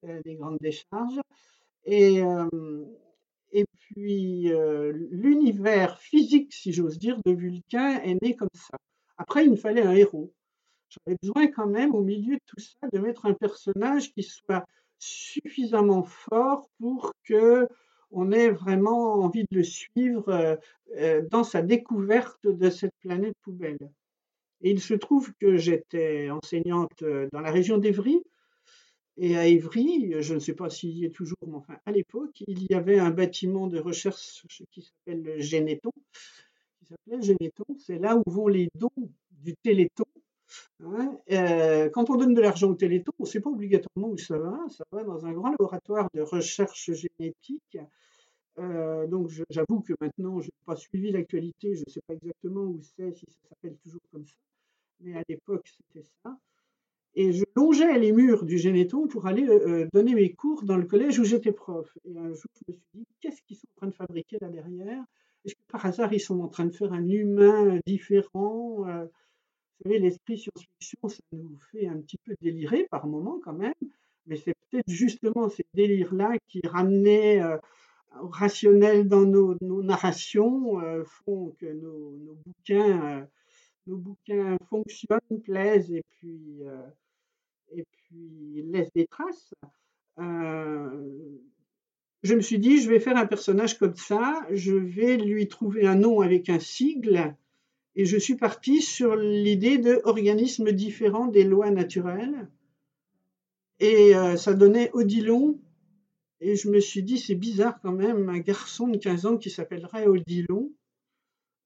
[0.06, 1.20] euh, des grandes décharges.
[1.86, 2.86] Et, euh,
[3.52, 8.78] et puis, euh, l'univers physique, si j'ose dire, de Vulcain est né comme ça.
[9.18, 10.34] Après, il me fallait un héros.
[10.90, 14.66] J'avais besoin quand même, au milieu de tout ça, de mettre un personnage qui soit
[15.00, 17.68] suffisamment fort pour que
[18.12, 20.56] on ait vraiment envie de le suivre euh,
[20.98, 23.78] euh, dans sa découverte de cette planète poubelle.
[24.62, 28.22] Et il se trouve que j'étais enseignante euh, dans la région d'Evry,
[29.18, 32.44] et à Évry, je ne sais pas s'il y est toujours, mais enfin à l'époque,
[32.48, 35.92] il y avait un bâtiment de recherche qui s'appelle le Généton.
[37.80, 38.92] C'est là où vont les dons
[39.32, 40.06] du Téléthon.
[40.84, 41.18] Hein.
[41.32, 44.38] Euh, quand on donne de l'argent au Téléthon, on ne sait pas obligatoirement où ça
[44.38, 44.60] va.
[44.70, 47.78] Ça va dans un grand laboratoire de recherche génétique.
[48.58, 52.62] Euh, donc j'avoue que maintenant, je n'ai pas suivi l'actualité, je ne sais pas exactement
[52.62, 54.36] où c'est, si ça s'appelle toujours comme ça.
[55.02, 56.38] Mais à l'époque, c'était ça.
[57.16, 60.86] Et je longeais les murs du Généton pour aller euh, donner mes cours dans le
[60.86, 61.98] collège où j'étais prof.
[62.06, 64.50] Et un jour, je me suis dit, qu'est-ce qu'ils sont en train de fabriquer là
[64.50, 65.04] derrière?
[65.44, 68.86] Est-ce que par hasard, ils sont en train de faire un humain différent?
[69.80, 73.74] Vous savez, l'esprit science-fiction, ça nous fait un petit peu délirer par moments quand même,
[74.26, 77.58] mais c'est peut-être justement ces délires-là qui ramenaient euh,
[78.22, 83.20] rationnel dans nos, narrations, euh, font que nos, bouquins...
[83.20, 83.26] euh,
[83.88, 86.82] nos bouquins fonctionnent, plaisent et puis, euh,
[88.12, 89.54] laissent des traces.
[90.18, 90.24] Je
[92.34, 95.94] me suis dit, je vais faire un personnage comme ça, je vais lui trouver un
[95.94, 97.36] nom avec un sigle,
[97.96, 102.50] et je suis parti sur l'idée de organismes différents des lois naturelles.
[103.80, 105.60] Et euh, ça donnait Odilon,
[106.42, 109.50] et je me suis dit, c'est bizarre quand même, un garçon de 15 ans qui
[109.50, 110.72] s'appellerait Odilon.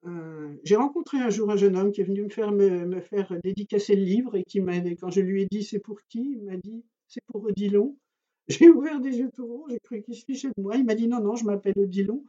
[0.05, 3.35] Euh, j'ai rencontré un jour un jeune homme qui est venu me faire, me, faire
[3.43, 6.45] dédicacer le livre et qui m'a, quand je lui ai dit c'est pour qui, il
[6.45, 7.97] m'a dit c'est pour Odilon.
[8.47, 10.77] J'ai ouvert des yeux tout ronds, j'ai cru qu'il se fichait de moi.
[10.77, 12.23] Il m'a dit non, non, je m'appelle Odilon.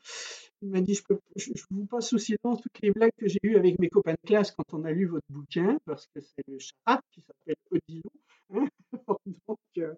[0.62, 3.56] Il m'a dit je, ne vous passe aussi dans toutes les blagues que j'ai eues
[3.56, 6.58] avec mes copains de classe quand on a lu votre bouquin, parce que c'est le
[6.58, 8.10] chat qui s'appelle Odilon.
[8.54, 8.68] Hein.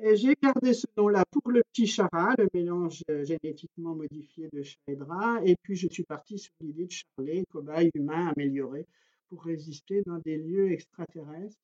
[0.00, 4.62] Euh, j'ai gardé ce nom-là pour le petit Chara, le mélange euh, génétiquement modifié de
[4.62, 5.40] chat et drap.
[5.44, 8.86] Et puis je suis parti sur l'idée de Charlet, cobaye humain amélioré
[9.28, 11.58] pour résister dans des lieux extraterrestres.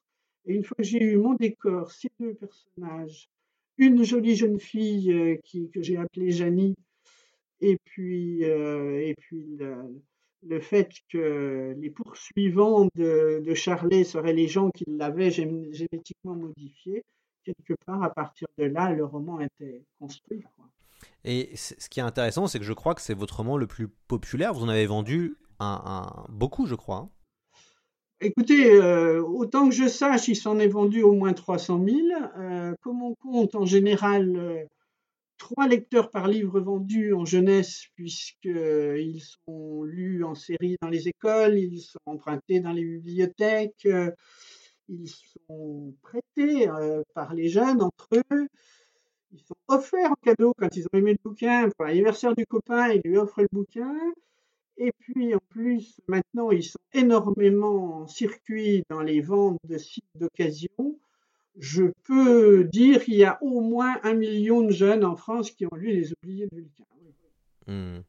[0.47, 3.29] Et une fois que j'ai eu mon décor, ces deux personnages,
[3.79, 5.37] une jolie jeune fille euh,
[5.73, 6.75] que j'ai appelée Janie,
[7.61, 9.59] et puis, euh, et puis
[10.43, 17.03] le, fait que les poursuivants de, de Charlet seraient les gens qui l'avaient génétiquement modifié,
[17.45, 20.43] quelque part, à partir de là, le roman était construit.
[21.25, 23.88] Et ce qui est intéressant, c'est que je crois que c'est votre roman le plus
[23.88, 24.53] populaire.
[24.53, 26.97] Vous en avez vendu un, beaucoup, je crois.
[26.97, 27.11] Hein.
[28.21, 31.99] Écoutez, euh, autant que je sache, il s'en est vendu au moins 300 000.
[32.38, 34.64] Euh, comme on compte en général euh,
[35.45, 41.59] trois lecteurs par livre vendu en jeunesse, puisqu'ils sont lus en série dans les écoles,
[41.59, 43.87] ils sont empruntés dans les bibliothèques
[44.89, 48.49] ils sont prêtés euh, par les jeunes entre eux,
[49.33, 51.69] ils sont offerts en cadeau quand ils ont aimé le bouquin.
[51.77, 53.95] Pour l'anniversaire du copain, ils lui offrent le bouquin.
[54.77, 60.05] Et puis en plus, maintenant, ils sont énormément en circuit dans les ventes de sites
[60.17, 60.99] d'occasion.
[61.59, 65.67] Je peux dire qu'il y a au moins un million de jeunes en France qui
[65.67, 66.85] ont lu Les Oubliés de Vulcain.
[67.67, 68.01] Mmh.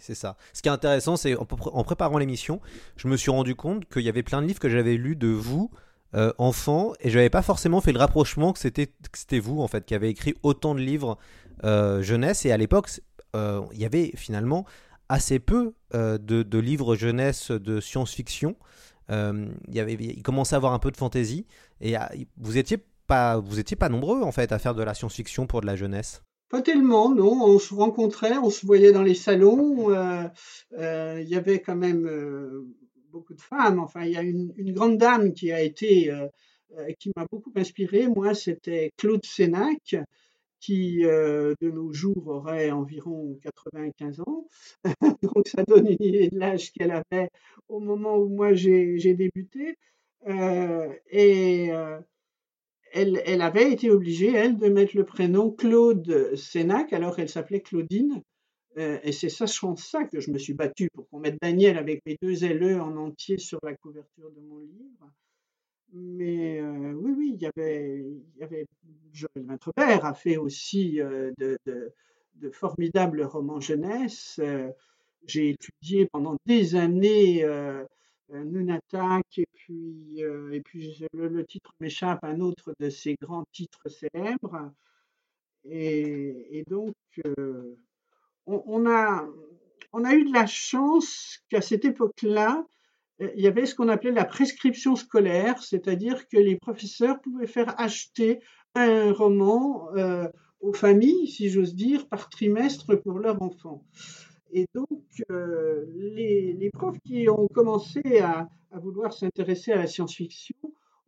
[0.00, 0.36] c'est ça.
[0.52, 2.60] Ce qui est intéressant, c'est en préparant l'émission,
[2.96, 5.28] je me suis rendu compte qu'il y avait plein de livres que j'avais lus de
[5.28, 5.70] vous
[6.14, 8.88] euh, enfant et je n'avais pas forcément fait le rapprochement que c'était
[9.40, 11.18] vous en fait qui avez écrit autant de livres
[11.64, 12.88] euh, jeunesse et à l'époque
[13.34, 14.64] euh, il y avait finalement
[15.08, 18.54] assez peu de, livres jeunesse de science-fiction.
[19.08, 21.46] il il commençait à avoir un peu de fantaisie
[21.80, 21.96] et
[22.36, 25.60] vous étiez pas vous étiez pas nombreux en fait à faire de la science-fiction pour
[25.60, 26.22] de la jeunesse.
[26.50, 27.42] Pas tellement, non.
[27.44, 29.90] On se rencontrait, on se voyait dans les salons.
[30.72, 32.06] Il y avait quand même
[33.14, 33.78] beaucoup de femmes.
[33.78, 36.26] Enfin, il y a une, grande dame qui a été, euh,
[36.76, 38.08] euh, qui m'a beaucoup inspiré.
[38.08, 39.96] Moi, c'était Claude Sénac,
[40.60, 44.48] qui euh, de nos jours aurait environ 95 ans.
[45.22, 47.30] Donc, ça donne une idée de l'âge qu'elle avait
[47.68, 49.76] au moment où moi j'ai débuté.
[51.10, 51.70] et
[52.94, 58.22] elle, avait été obligée, elle, de mettre le prénom Claude Sénac, alors qu'elle s'appelait Claudine.
[58.78, 62.02] Euh, et c'est sachant ça que je me suis battu pour qu'on mette Daniel avec
[62.06, 65.10] mes deux LE en entier sur la couverture de mon livre.
[65.92, 68.66] Mais euh, oui, oui, il y avait, il y avait
[69.12, 74.40] Joël Vintrebert a fait aussi euh, de, formidables romans jeunesse.
[75.26, 77.44] J'ai étudié pendant des années
[78.30, 84.72] Nunatak et puis, et puis le, titre m'échappe, un autre de ses grands titres célèbres.
[85.64, 86.94] Et, et donc,
[88.46, 89.26] on, a,
[89.92, 92.64] on a eu de la chance qu'à cette époque-là,
[93.20, 97.46] euh, il y avait ce qu'on appelait la prescription scolaire, c'est-à-dire que les professeurs pouvaient
[97.46, 98.40] faire acheter
[98.74, 100.28] un roman euh,
[100.60, 103.84] aux familles, si j'ose dire, par trimestre pour leurs enfants.
[104.56, 104.88] Et donc,
[105.32, 110.54] euh, les, profs qui ont commencé à, vouloir s'intéresser à la science-fiction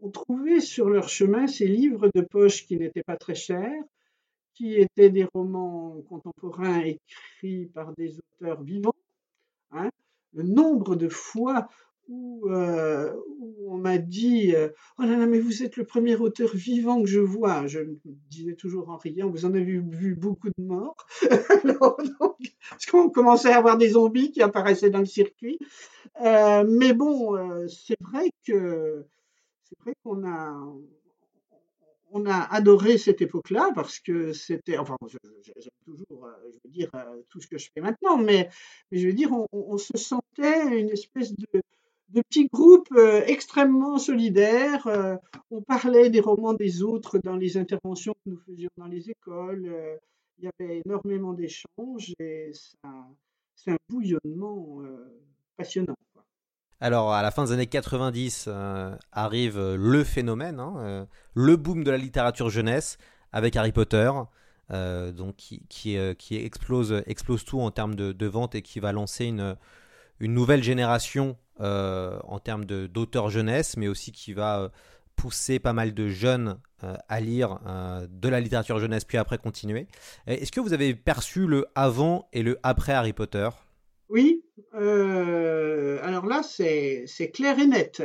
[0.01, 3.83] ont trouvé sur leur chemin ces livres de poche qui n'étaient pas très chers,
[4.53, 8.97] qui étaient des romans contemporains écrits par des auteurs vivants.
[9.71, 9.91] Hein.
[10.33, 11.69] Le nombre de fois
[12.09, 13.13] où, euh,
[13.67, 17.09] on m'a dit euh, Oh là là, mais vous êtes le premier auteur vivant que
[17.09, 17.67] je vois.
[17.67, 17.99] Je me
[18.31, 20.97] disais toujours en riant Vous en avez vu beaucoup de morts.
[22.71, 25.59] parce qu'on commençait à avoir des zombies qui apparaissaient dans le circuit.
[26.23, 27.37] Euh, mais bon,
[27.69, 29.05] c'est vrai que
[29.65, 30.57] c'est vrai qu'on a
[32.13, 36.91] on a adoré cette époque-là parce que c'était, enfin, j'aime toujours, je veux dire,
[37.29, 38.49] tout ce que je fais maintenant, mais,
[38.93, 41.63] je veux dire, on, se sentait une espèce de,
[42.13, 44.89] petit groupe euh, extrêmement solidaire.
[45.51, 49.71] on parlait des romans des autres dans les interventions que nous faisions dans les écoles.
[50.39, 52.53] il y avait énormément d'échanges et
[53.55, 54.83] c'est un bouillonnement
[55.57, 55.97] passionnant.
[56.79, 61.57] Alors, à la fin des années 90, euh, arrive euh, le phénomène, hein, euh, le
[61.57, 62.99] boom de la littérature jeunesse
[63.33, 64.11] avec Harry Potter,
[64.73, 67.03] euh, donc qui, qui, euh, explose,
[67.47, 69.57] tout en termes de, de vente et qui va lancer une,
[70.21, 74.69] nouvelle génération euh, en termes d'auteurs jeunesse, mais aussi qui va euh,
[75.17, 79.39] pousser pas mal de jeunes euh, à lire euh, de la littérature jeunesse, puis après
[79.39, 79.89] continuer.
[80.27, 83.49] Est-ce que vous avez perçu le avant et le après Harry Potter?
[84.09, 88.03] Oui, euh, alors là, c'est clair et net.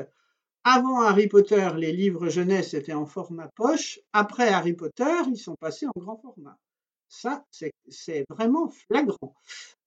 [0.64, 4.00] Avant Harry Potter, les livres jeunesse étaient en format poche.
[4.14, 6.58] Après Harry Potter, ils sont passés en grand format.
[7.08, 7.44] Ça,
[7.90, 9.36] c'est vraiment flagrant.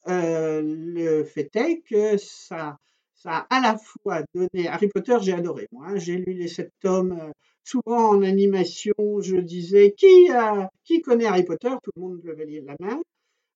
[0.09, 2.77] Euh, le fait est que ça,
[3.15, 4.69] ça a à la fois donné.
[4.69, 5.69] Harry Potter, j'ai adoré.
[5.73, 5.97] Moi, hein.
[5.97, 7.13] j'ai lu les sept tomes.
[7.13, 11.71] euh, souvent en animation, je disais qui, a, qui connaît Harry Potter?
[11.83, 13.01] Tout le monde levait la main.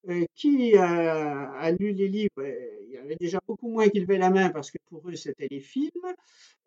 [0.09, 2.31] Euh, qui a, lu les livres?
[2.39, 2.55] Euh,
[2.87, 5.49] Il y avait déjà beaucoup moins qui levaient la main parce que pour eux, c'était
[5.51, 6.15] les films.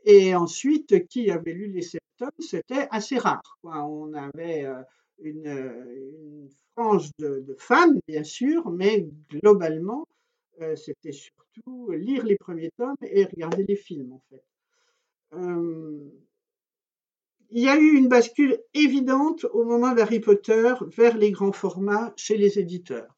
[0.06, 2.30] Et ensuite, qui avait lu les sept tomes?
[2.40, 3.58] C'était assez rare.
[3.64, 4.82] On avait euh,
[5.22, 10.08] une, euh, une frange de, fans, bien sûr, mais globalement,
[10.62, 11.12] euh, c'était
[11.90, 14.44] lire les premiers tomes et regarder les films, en fait.
[17.54, 22.14] Il y a eu une bascule évidente au moment d'Harry Potter vers les grands formats
[22.16, 23.18] chez les éditeurs.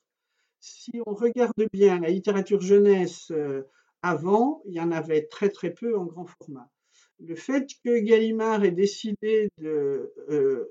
[0.60, 3.62] Si on regarde bien la littérature jeunesse euh,
[4.02, 6.68] avant, il y en avait très très peu en grand format.
[7.20, 10.66] Le fait que Gallimard ait décidé euh,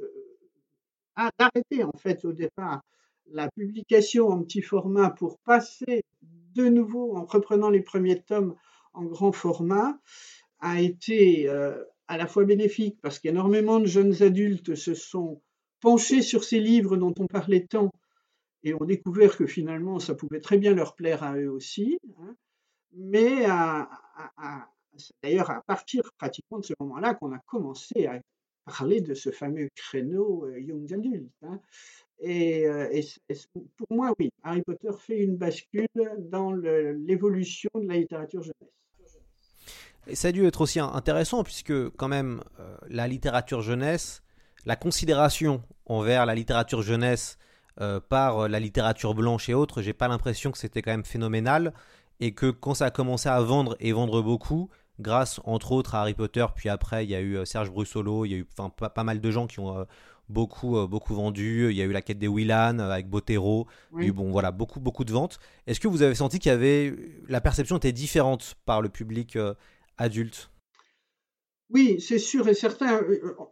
[1.15, 2.83] ah, d'arrêter en fait au départ
[3.31, 6.03] la publication en petit format pour passer
[6.55, 8.55] de nouveau en reprenant les premiers tomes
[8.95, 9.99] en grand format
[10.61, 15.43] a été euh, à la fois bénéfique parce qu'énormément de jeunes adultes se sont
[15.81, 17.91] penchés sur ces livres dont on parlait tant
[18.65, 21.99] et ont découvert que finalement ça pouvait très bien leur plaire à eux aussi.
[22.21, 22.37] hein.
[22.95, 23.47] Mais
[24.97, 28.21] c'est d'ailleurs à partir pratiquement de ce moment-là qu'on a commencé à
[28.65, 31.31] parler de ce fameux créneau euh, young adult.
[31.43, 31.61] hein.
[32.23, 32.89] Et, euh,
[33.77, 35.89] pour moi, oui, Harry Potter fait une bascule
[36.31, 39.21] dans l'évolution de la littérature jeunesse.
[40.07, 44.23] Et ça a dû être aussi intéressant puisque quand même euh, la littérature jeunesse,
[44.65, 47.39] la considération envers la littérature jeunesse
[47.81, 51.73] euh, par la littérature blanche et autres, j'ai pas l'impression que c'était quand même phénoménal
[52.21, 56.03] et que quand ça a commencé à vendre et vendre beaucoup, grâce entre autres à
[56.03, 58.71] Harry Potter, puis après il y a eu Serge Brussolo, il y a eu enfin,
[58.71, 59.87] pas, mal de gens qui ont
[60.33, 63.67] beaucoup euh, beaucoup vendu, il y a eu la quête des Willan euh, avec Botero,
[63.99, 64.17] il y a eu Oui.
[64.17, 65.39] bon voilà beaucoup beaucoup de ventes.
[65.67, 66.95] Est-ce que vous avez senti qu'il y avait
[67.29, 69.55] la perception était différente par le public euh,
[69.99, 70.51] adulte?
[71.71, 73.01] Oui, c'est sûr et certain.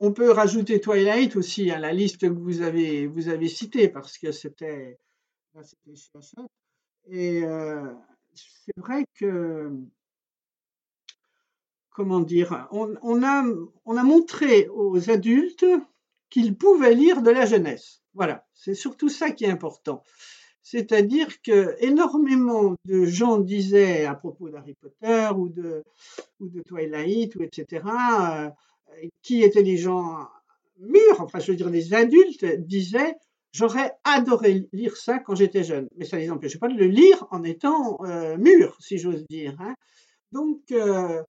[0.01, 4.19] On peut rajouter Twilight aussi à la liste que vous avez, vous avez citée parce
[4.19, 4.99] que c'était.
[7.09, 7.93] Et euh,
[8.35, 9.73] c'est vrai que,
[11.90, 13.43] comment dire, on, on a,
[13.85, 15.64] on a montré aux adultes
[16.31, 18.03] qu'ils pouvaient lire de la jeunesse.
[18.14, 20.03] Voilà, c'est surtout ça qui est important.
[20.62, 25.83] C'est-à-dire que énormément de gens disaient à propos d'Harry Potter ou de,
[26.38, 28.51] ou de Twilight, ou etc., euh,
[29.23, 30.29] qui étaient des gens
[30.79, 33.14] mûrs, enfin je veux dire des adultes, disaient
[33.53, 35.88] j'aurais adoré lire ça quand j'étais jeune.
[35.97, 39.25] Mais ça ne les empêchait pas de le lire en étant euh, mûr, si j'ose
[39.29, 39.57] dire.
[39.61, 39.75] hein.
[40.33, 41.23] Donc, euh,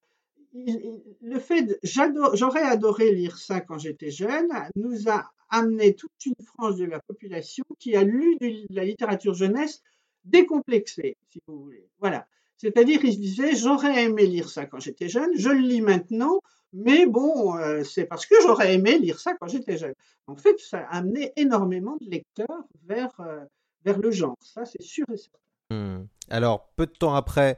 [0.54, 6.78] le fait j'aurais adoré lire ça quand j'étais jeune nous a amené toute une frange
[6.78, 9.82] de la population qui a lu de la littérature jeunesse
[10.24, 11.88] décomplexée, si vous voulez.
[12.00, 12.28] Voilà.
[12.58, 16.40] C'est-à-dire, il se disait, j'aurais aimé lire ça quand j'étais jeune, je le lis maintenant,
[16.74, 19.96] mais bon, euh, c'est parce que j'aurais aimé lire ça quand j'étais jeune.
[20.28, 23.44] En fait, ça a amené énormément de lecteurs vers, euh,
[23.84, 24.38] vers le genre.
[24.42, 25.40] Ça, c'est sûr et certain.
[25.72, 26.06] Hmm.
[26.30, 27.58] Alors, peu de temps après,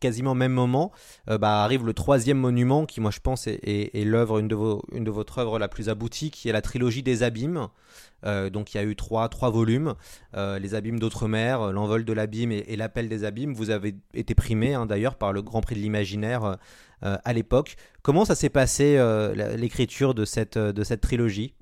[0.00, 0.92] quasiment au même moment,
[1.28, 4.82] euh, bah, arrive le troisième monument qui, moi, je pense, est, l'œuvre, une de, vos,
[4.92, 7.68] une votre œuvre la plus aboutie, qui est la trilogie des abîmes.
[8.24, 9.94] Euh, donc, il y a eu trois, trois volumes
[10.34, 13.52] euh, Les abîmes d'outre-mer, L'envol de l'abîme et, L'appel des abîmes.
[13.52, 16.58] Vous avez été primé, hein, d'ailleurs, par le Grand Prix de l'imaginaire
[17.02, 17.76] à l'époque.
[18.00, 18.96] Comment ça s'est passé,
[19.56, 21.54] l'écriture de cette, de cette trilogie?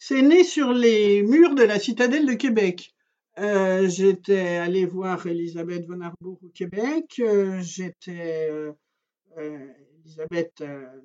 [0.00, 2.92] C'est né sur les murs de la citadelle de Québec.
[3.40, 7.20] Euh, j'étais allé voir Elisabeth von Arbour au Québec.
[7.20, 8.50] Euh, j'étais.
[8.50, 9.66] euh,
[10.04, 10.62] Elisabeth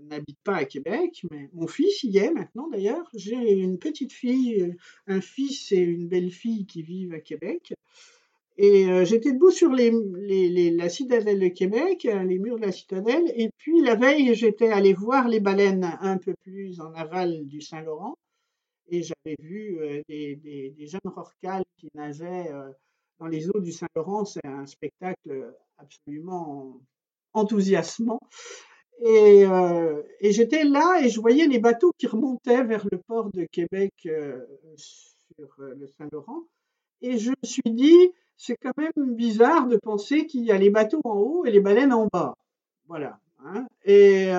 [0.10, 3.08] n'habite pas à Québec, mais mon fils y est maintenant d'ailleurs.
[3.14, 4.76] J'ai une petite fille,
[5.08, 7.74] un fils et une belle-fille qui vivent à Québec.
[8.58, 13.32] Et j'étais debout sur la citadelle de Québec, les murs de la citadelle.
[13.36, 17.62] Et puis la veille, j'étais allé voir les baleines un peu plus en aval du
[17.62, 18.16] Saint-Laurent
[18.90, 22.72] et j'avais vu euh, des, jeunes rorquals qui nageaient euh,
[23.20, 24.26] dans les eaux du Saint-Laurent.
[24.26, 26.80] C'est un spectacle absolument
[27.34, 28.20] enthousiasmant.
[29.02, 33.30] Et, euh, et j'étais là et je voyais les bateaux qui remontaient vers le port
[33.32, 33.94] de Québec
[34.78, 36.44] sur le Saint-Laurent.
[37.02, 40.70] Et je me suis dit, c'est quand même bizarre de penser qu'il y a les
[40.70, 42.36] bateaux en haut et les baleines en bas.
[42.88, 43.20] Voilà.
[43.44, 43.68] Hein.
[43.84, 44.32] Et,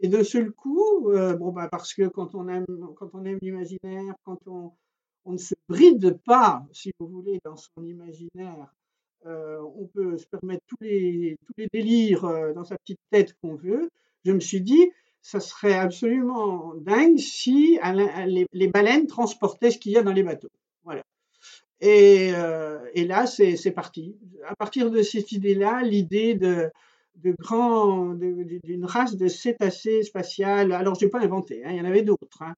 [0.00, 2.66] et de seul coup, euh, bon bah parce que quand on aime,
[2.96, 4.72] quand on aime l'imaginaire, quand on,
[5.24, 8.72] on ne se bride pas, si vous voulez, dans son imaginaire,
[9.24, 13.34] euh, on peut se permettre tous les, tous les délires euh, dans sa petite tête
[13.40, 13.88] qu'on veut.
[14.24, 14.90] Je me suis dit,
[15.22, 17.78] ça serait absolument dingue si
[18.52, 20.50] les, baleines transportaient ce qu'il y a dans les bateaux.
[20.84, 21.02] Voilà.
[21.80, 22.32] Et,
[22.94, 24.16] et là, c'est parti.
[24.46, 26.70] À partir de cette idée-là, l'idée de,
[27.16, 30.72] de grand, de- de- d'une race de cétacés spatiales.
[30.72, 32.42] Alors, je n'ai pas inventé, hein, il y en avait d'autres.
[32.42, 32.54] hein.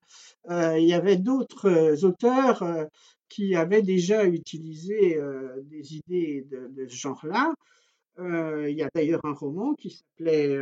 [0.51, 2.85] Euh, il y avait d'autres euh, auteurs euh,
[3.29, 5.21] qui avaient déjà utilisé
[5.65, 7.53] des idées de, de ce genre-là.
[8.19, 10.57] Il y a d'ailleurs un roman qui s'appelait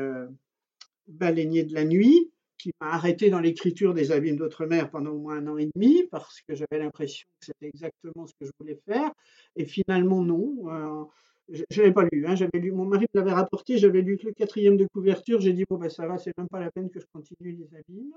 [1.07, 5.37] Baleinier de la nuit, qui m'a arrêté dans l'écriture des abîmes d'outre-mer pendant au moins
[5.37, 8.81] un an et demi, parce que j'avais l'impression que c'était exactement ce que je voulais
[8.85, 9.13] faire.
[9.55, 11.09] Et finalement, non.
[11.51, 14.19] Euh, je n'avais pas lu, hein, j'avais lu, mon mari me l'avait rapporté, j'avais lu
[14.23, 16.91] le quatrième de couverture, j'ai dit, bon, ben ça va, c'est même pas la peine
[16.91, 18.15] que je continue les abîmes.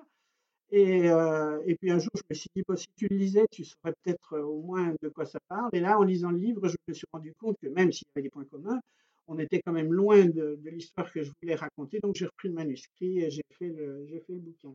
[0.71, 3.45] Et, euh, et puis un jour, je me suis dit, bon, si tu le lisais,
[3.51, 5.69] tu saurais peut-être euh, au moins de quoi ça parle.
[5.73, 8.11] Et là, en lisant le livre, je me suis rendu compte que même s'il y
[8.15, 8.79] avait des points communs,
[9.27, 11.99] on était quand même loin de, de l'histoire que je voulais raconter.
[12.01, 14.73] Donc j'ai repris le manuscrit et j'ai fait le, j'ai fait le bouquin.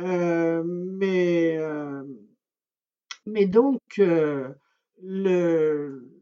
[0.00, 1.58] Euh, mais,
[3.26, 3.80] mais donc,
[5.02, 6.13] le,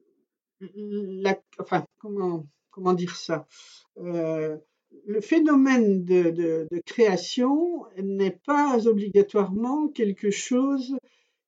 [1.58, 3.46] enfin, comment, dire ça?
[3.98, 4.56] Euh,
[5.06, 10.96] Le phénomène de, création n'est pas obligatoirement quelque chose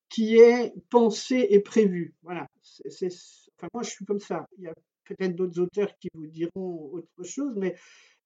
[0.08, 2.14] qui est pensé et prévu.
[2.22, 2.46] Voilà.
[2.86, 4.46] Enfin, moi, je suis comme ça.
[4.58, 7.74] Il y a peut-être d'autres auteurs qui vous diront autre chose, mais,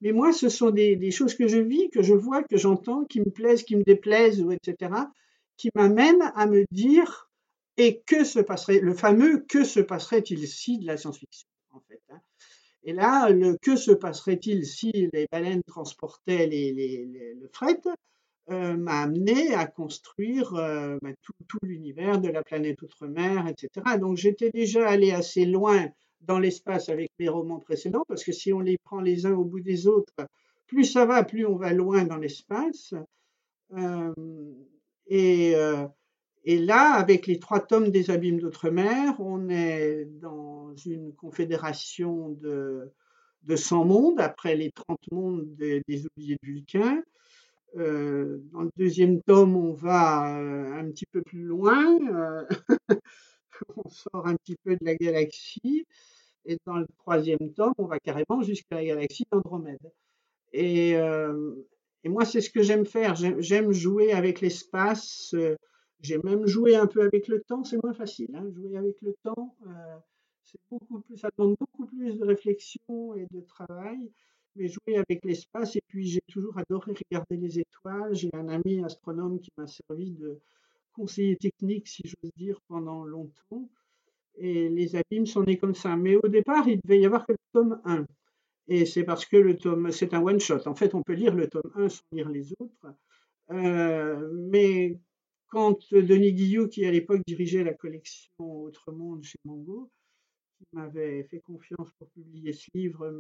[0.01, 3.05] mais moi, ce sont des, des choses que je vis, que je vois, que j'entends,
[3.05, 4.93] qui me plaisent, qui me déplaisent, etc.,
[5.57, 7.28] qui m'amènent à me dire
[7.79, 12.03] et que se passerait, le fameux que se passerait-il si de la science-fiction, en fait.
[12.11, 12.21] hein.
[12.83, 17.81] Et là, le que se passerait-il si les baleines transportaient les, le fret
[18.51, 23.99] euh, m'a amené à construire euh, bah, tout, l'univers de la planète outre-mer, etc.
[23.99, 25.87] Donc j'étais déjà allé assez loin
[26.23, 29.45] dans l'espace avec mes romans précédents, parce que si on les prend les uns au
[29.45, 30.15] bout des autres,
[30.67, 32.95] plus ça va, plus on va loin dans l'espace.
[33.77, 34.15] Euh,
[35.07, 35.55] et,
[36.51, 42.91] et là, avec les trois tomes des abîmes d'outre-mer, on est dans une confédération de,
[43.43, 47.03] de 100 mondes, après les 30 mondes des, des oubliés de Vulcain.
[47.77, 51.85] Euh, dans le deuxième tome, on va euh, un petit peu plus loin,
[52.15, 52.47] euh,
[53.77, 55.85] on sort un petit peu de la galaxie,
[56.47, 59.93] et dans le troisième tome, on va carrément jusqu'à la galaxie d'Andromède.
[60.55, 60.97] Et,
[62.07, 63.17] moi, c'est ce que j'aime faire.
[63.17, 65.35] J'aime jouer avec l'espace.
[66.01, 67.65] J'ai même joué un peu avec le temps.
[67.65, 68.35] C'est moins facile.
[68.35, 69.97] hein, jouer avec le temps, euh,
[70.71, 71.19] beaucoup plus.
[71.19, 74.11] Ça demande beaucoup plus de réflexion et de travail.
[74.57, 75.77] Mais jouer avec l'espace.
[75.77, 78.15] Et puis, j'ai toujours adoré regarder les étoiles.
[78.15, 80.41] J'ai un ami astronome qui m'a servi de
[80.93, 83.69] conseiller technique, si j'ose dire, pendant longtemps.
[84.37, 85.97] Et les abîmes sont nés comme ça.
[85.97, 88.07] Mais au départ, il devait y avoir que le tome 1.
[88.69, 90.67] Et c'est parce que le tome, c'est un one-shot.
[90.67, 92.95] En fait, on peut lire le tome 1 sans lire les autres.
[93.51, 94.99] Euh, mais
[95.49, 99.91] quand Denis Guillot, qui à l'époque dirigeait la collection Autre Monde chez Mongo,
[100.59, 103.11] qui m'avait fait confiance pour publier ce livre,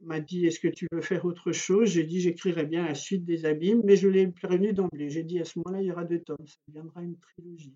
[0.00, 1.90] m'a dit Est-ce que tu veux faire autre chose?
[1.90, 5.10] J'ai dit J'écrirai bien la suite des abîmes, mais je l'ai prévenu d'emblée.
[5.10, 7.74] J'ai dit À ce moment-là, il y aura deux tomes, ça deviendra une trilogie.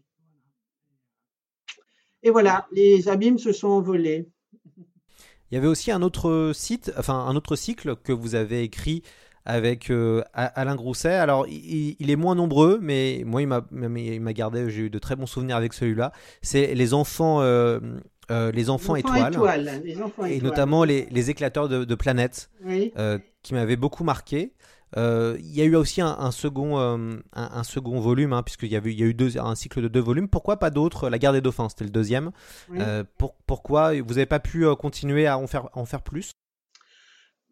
[2.23, 4.29] Et voilà, les abîmes se sont envolés.
[5.51, 5.91] Il y avait aussi
[6.53, 9.03] site, enfin un autre cycle que vous avez écrit
[9.49, 11.15] avec euh, Alain Grousset.
[11.15, 14.71] Alors il, il, est moins nombreux, mais moi il m'a, gardé.
[14.71, 16.13] J'ai eu de très bons souvenirs avec celui-là.
[16.43, 17.81] C'est les enfants, euh,
[18.31, 20.51] euh, les enfants, les enfants étoiles, étoiles, les enfants et étoiles.
[20.51, 22.93] notamment les, les éclateurs de, de planètes, Oui.
[22.99, 24.53] euh, qui m'avaient beaucoup marqué.
[24.97, 28.77] Il y a eu aussi un, un second, un, un, second volume, hein, puisqu'il y,
[28.77, 30.29] avait, il y a eu deux, un cycle de deux volumes.
[30.29, 31.09] Pourquoi pas d'autres?
[31.09, 32.33] La guerre des dauphins, c'était le deuxième.
[32.71, 32.79] Oui.
[33.17, 33.93] Pour, pourquoi?
[33.95, 36.33] Vous n'avez pas pu continuer à en faire, à en faire plus?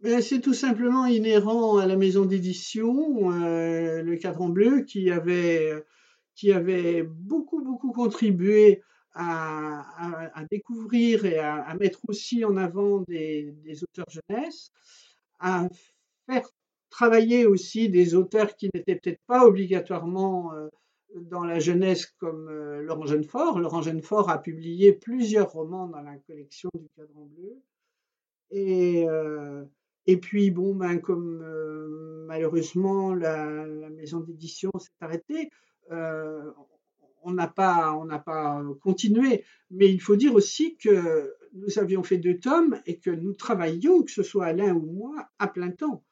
[0.04, 5.84] C'est tout simplement inhérent à la maison d'édition, euh, le cadran bleu, qui avait,
[6.34, 8.82] qui avait beaucoup, beaucoup contribué
[9.14, 14.70] à, à, découvrir et à, mettre aussi en avant des, auteurs jeunesse,
[15.40, 15.66] à
[16.28, 16.46] faire
[16.90, 20.68] travailler aussi des auteurs qui n'étaient peut-être pas obligatoirement euh,
[21.14, 23.58] dans la jeunesse comme euh, Laurent Genefort.
[23.58, 27.56] Laurent Genefort a publié plusieurs romans dans la collection du Cadran Bleu.
[28.50, 29.64] Et, euh,
[30.06, 35.50] Et puis, bon, ben, comme euh, malheureusement la, maison d'édition s'est arrêtée,
[35.90, 36.50] euh,
[37.22, 37.92] on n'a pas,
[38.24, 39.44] pas continué.
[39.70, 44.02] Mais il faut dire aussi que nous avions fait deux tomes et que nous travaillions,
[44.02, 46.04] que ce soit Alain ou moi, à plein temps.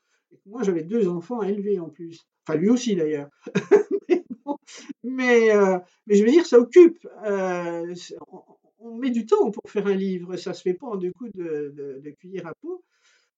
[0.46, 2.26] Moi, j'avais deux enfants à élever en plus.
[2.46, 3.28] Enfin, lui aussi d'ailleurs.
[4.10, 4.18] euh,
[5.04, 5.48] mais,
[6.08, 7.06] je veux dire, ça occupe.
[8.80, 10.36] On, met du temps pour faire un livre.
[10.36, 11.72] Ça se fait pas en deux coups de,
[12.02, 12.82] de cuillère à peau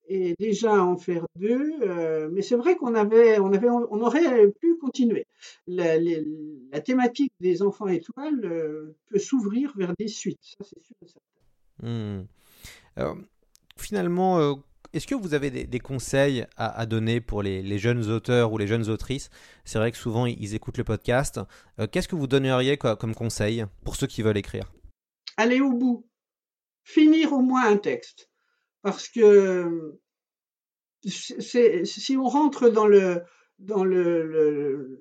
[0.08, 1.80] et déjà en faire deux.
[1.82, 5.26] Euh, mais c'est vrai qu'on avait, on avait, on aurait pu continuer.
[5.66, 6.24] La, les,
[6.72, 11.06] la thématique des enfants étoiles euh, peut s'ouvrir vers des suites, ça c'est sûr et
[11.06, 11.90] certain.
[11.90, 12.26] Mmh.
[12.96, 13.16] Alors,
[13.76, 14.54] finalement, euh,
[14.92, 18.52] est-ce que vous avez des, des conseils à, à, donner pour les, les, jeunes auteurs
[18.52, 19.30] ou les jeunes autrices?
[19.64, 21.40] C'est vrai que souvent ils écoutent le podcast.
[21.92, 24.72] Qu'est-ce que vous donneriez quoi, comme conseil pour ceux qui veulent écrire?
[25.36, 26.06] Aller au bout,
[26.84, 28.30] finir au moins un texte
[28.86, 29.98] parce que
[31.04, 33.20] si on rentre dans le,
[33.58, 35.00] dans le, le,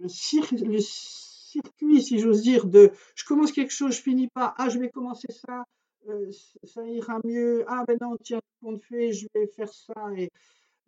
[0.00, 4.54] le, cir le circuit, si j'ose dire, de je commence quelque chose, je finis pas,
[4.56, 5.64] ah, je vais commencer ça,
[6.08, 6.30] euh,
[6.64, 9.92] ça ira mieux, ah, ben non, tiens, on fait, je vais faire ça.
[10.16, 10.30] Et...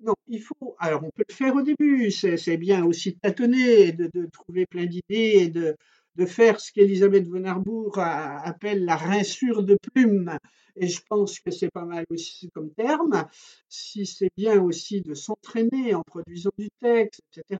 [0.01, 0.77] Non, il faut.
[0.79, 4.65] Alors, on peut le faire au début, c'est bien aussi de tâtonner, de, de trouver
[4.65, 5.77] plein d'idées et de,
[6.19, 10.37] de faire ce qu'Elisabeth von Arbour appelle la rinsure de plume.
[10.75, 13.27] Et je pense que c'est pas mal aussi comme terme.
[13.69, 17.59] Si c'est bien aussi de s'entraîner en produisant du texte, etc.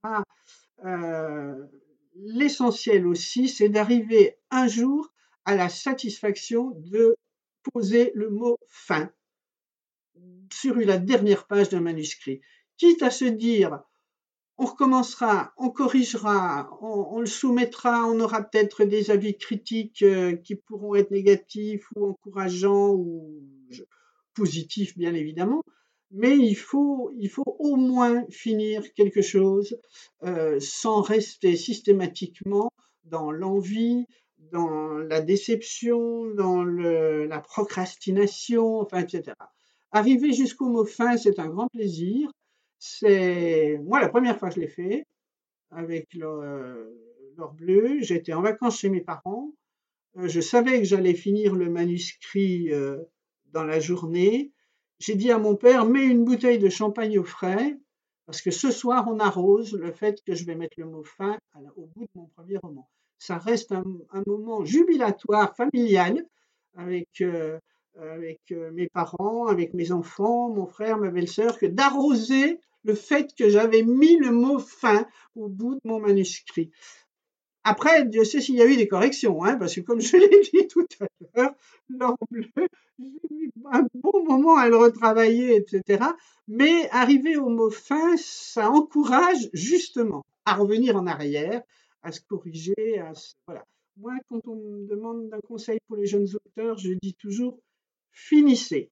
[0.85, 1.67] Euh,
[2.21, 5.09] L'essentiel aussi, c'est d'arriver un jour
[5.45, 7.17] à la satisfaction de
[7.73, 9.09] poser le mot fin
[10.53, 12.41] sur la dernière page d'un manuscrit.
[12.77, 13.81] Quitte à se dire,
[14.59, 20.57] on recommencera, on corrigera, on, le soumettra, on aura peut-être des avis critiques euh, qui
[20.57, 23.41] pourront être négatifs ou encourageants ou
[24.35, 25.63] positifs bien évidemment,
[26.11, 29.79] mais il faut, il faut au moins finir quelque chose
[30.25, 32.71] euh, sans rester systématiquement
[33.05, 34.07] dans l'envie,
[34.53, 39.35] dans la déception, dans la procrastination, enfin, etc.
[39.93, 42.31] Arriver jusqu'au mot fin, c'est un grand plaisir
[42.79, 45.05] c'est moi la première fois que je l'ai fait
[45.71, 47.99] avec l'or bleu.
[48.01, 49.53] J'étais en vacances chez mes parents.
[50.17, 52.99] Euh, je savais que j'allais finir le manuscrit euh,
[53.47, 54.53] dans la journée.
[54.99, 57.79] J'ai dit à mon père mets une bouteille de champagne au frais
[58.27, 61.39] parce que ce soir on arrose le fait que je vais mettre le mot fin
[61.77, 62.89] au bout de mon premier roman.
[63.19, 63.85] Ça reste un,
[64.27, 66.27] moment jubilatoire familial
[66.75, 67.59] avec euh,
[67.99, 68.41] avec
[68.73, 73.83] mes parents, avec mes enfants, mon frère, ma belle-sœur, que d'arroser le fait que j'avais
[73.83, 76.71] mis le mot fin au bout de mon manuscrit.
[77.65, 80.41] Après, Dieu sait s'il y a eu des corrections, hein, parce que comme je l'ai
[80.41, 81.55] dit tout à l'heure,
[81.91, 82.49] l'or bleu,
[82.99, 86.03] j'ai mis un bon moment à le retravailler, etc.
[86.47, 91.61] Mais arriver au mot fin, ça encourage justement à revenir en arrière,
[92.03, 93.13] à se corriger, à
[93.47, 93.65] voilà.
[93.99, 97.59] Moi, quand on me demande un conseil pour les jeunes auteurs, je dis toujours
[98.13, 98.91] finissez.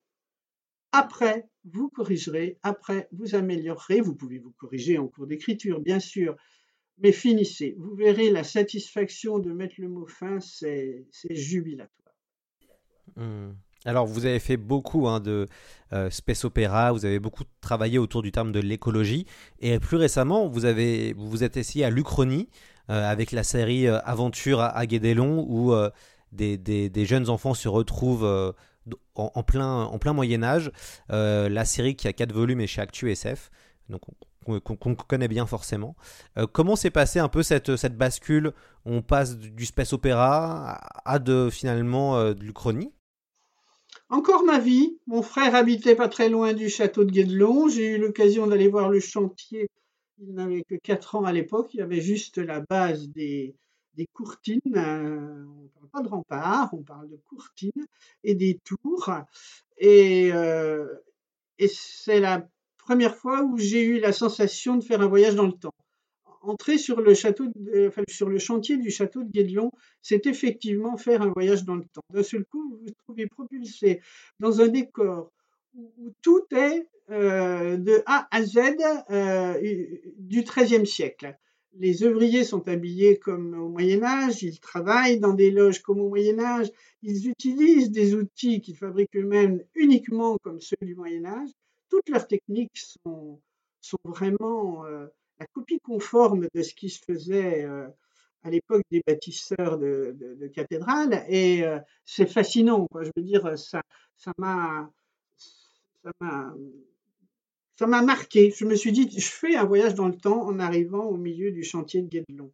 [0.92, 4.00] Après, vous corrigerez, après, vous améliorerez.
[4.00, 6.36] Vous pouvez vous corriger en cours d'écriture, bien sûr,
[6.98, 7.74] mais finissez.
[7.78, 12.14] Vous verrez la satisfaction de mettre le mot fin, c'est jubilatoire.
[13.16, 13.52] Mmh.
[13.84, 15.46] Alors, vous avez fait beaucoup hein, de
[15.92, 16.10] euh,
[16.42, 19.26] opéra, vous avez beaucoup travaillé autour du terme de l'écologie,
[19.60, 20.60] et plus récemment, vous
[21.16, 22.48] vous, êtes essayé à l'Uchronie
[22.90, 25.90] euh, avec la série euh, Aventure à, à où euh,
[26.32, 28.54] des, jeunes enfants se retrouvent
[29.14, 30.70] en, plein, en plein Moyen Âge.
[31.11, 33.51] Euh, la série qui a 4 volumes est chez Actu SF,
[33.89, 34.03] donc
[34.45, 35.97] qu'on qu connaît bien forcément.
[36.39, 38.53] Euh, comment s'est passé un peu cette, bascule?
[38.84, 42.93] On passe du space opéra à, à de finalement euh, de l'Uchronie?
[44.09, 47.68] Encore ma vie, mon frère habitait pas très loin du château de Guédelon.
[47.68, 49.68] J'ai eu l'occasion d'aller voir le chantier.
[50.18, 51.70] Il n'avait que 4 ans à l'époque.
[51.74, 53.57] Il y avait juste la base des,
[53.97, 54.61] des courtines.
[54.76, 57.86] Euh, on ne parle pas de remparts, on parle de courtines
[58.24, 59.11] et des tours.
[59.78, 60.86] Et, euh,
[61.59, 65.47] et c'est la première fois où j'ai eu la sensation de faire un voyage dans
[65.47, 65.74] le temps
[66.49, 69.72] entrer sur le chantier du château de Guédelon,
[70.03, 72.03] c'est effectivement faire un voyage dans le temps.
[72.12, 74.01] D'un seul coup, vous vous trouvez propulsé
[74.40, 75.32] dans un décor
[75.74, 78.59] où, tout est euh, de A à Z
[80.18, 81.36] du XIIIe siècle.
[81.78, 86.08] Les ouvriers sont habillés comme au Moyen Âge, ils travaillent dans des loges comme au
[86.08, 86.70] Moyen Âge,
[87.02, 91.50] ils utilisent des outils qu'ils fabriquent eux-mêmes uniquement comme ceux du Moyen Âge.
[91.90, 93.40] Toutes leurs techniques sont,
[94.04, 95.06] vraiment euh,
[95.38, 97.86] la copie conforme de ce qui se faisait euh,
[98.42, 103.82] à l'époque des bâtisseurs de, cathédrales et euh, c'est fascinant je veux dire ça
[104.38, 104.90] m'a
[106.02, 106.10] ça
[107.78, 108.52] ça m'a marqué.
[108.56, 111.52] Je me suis dit, je fais un voyage dans le temps en arrivant au milieu
[111.52, 112.52] du chantier de Guédelon.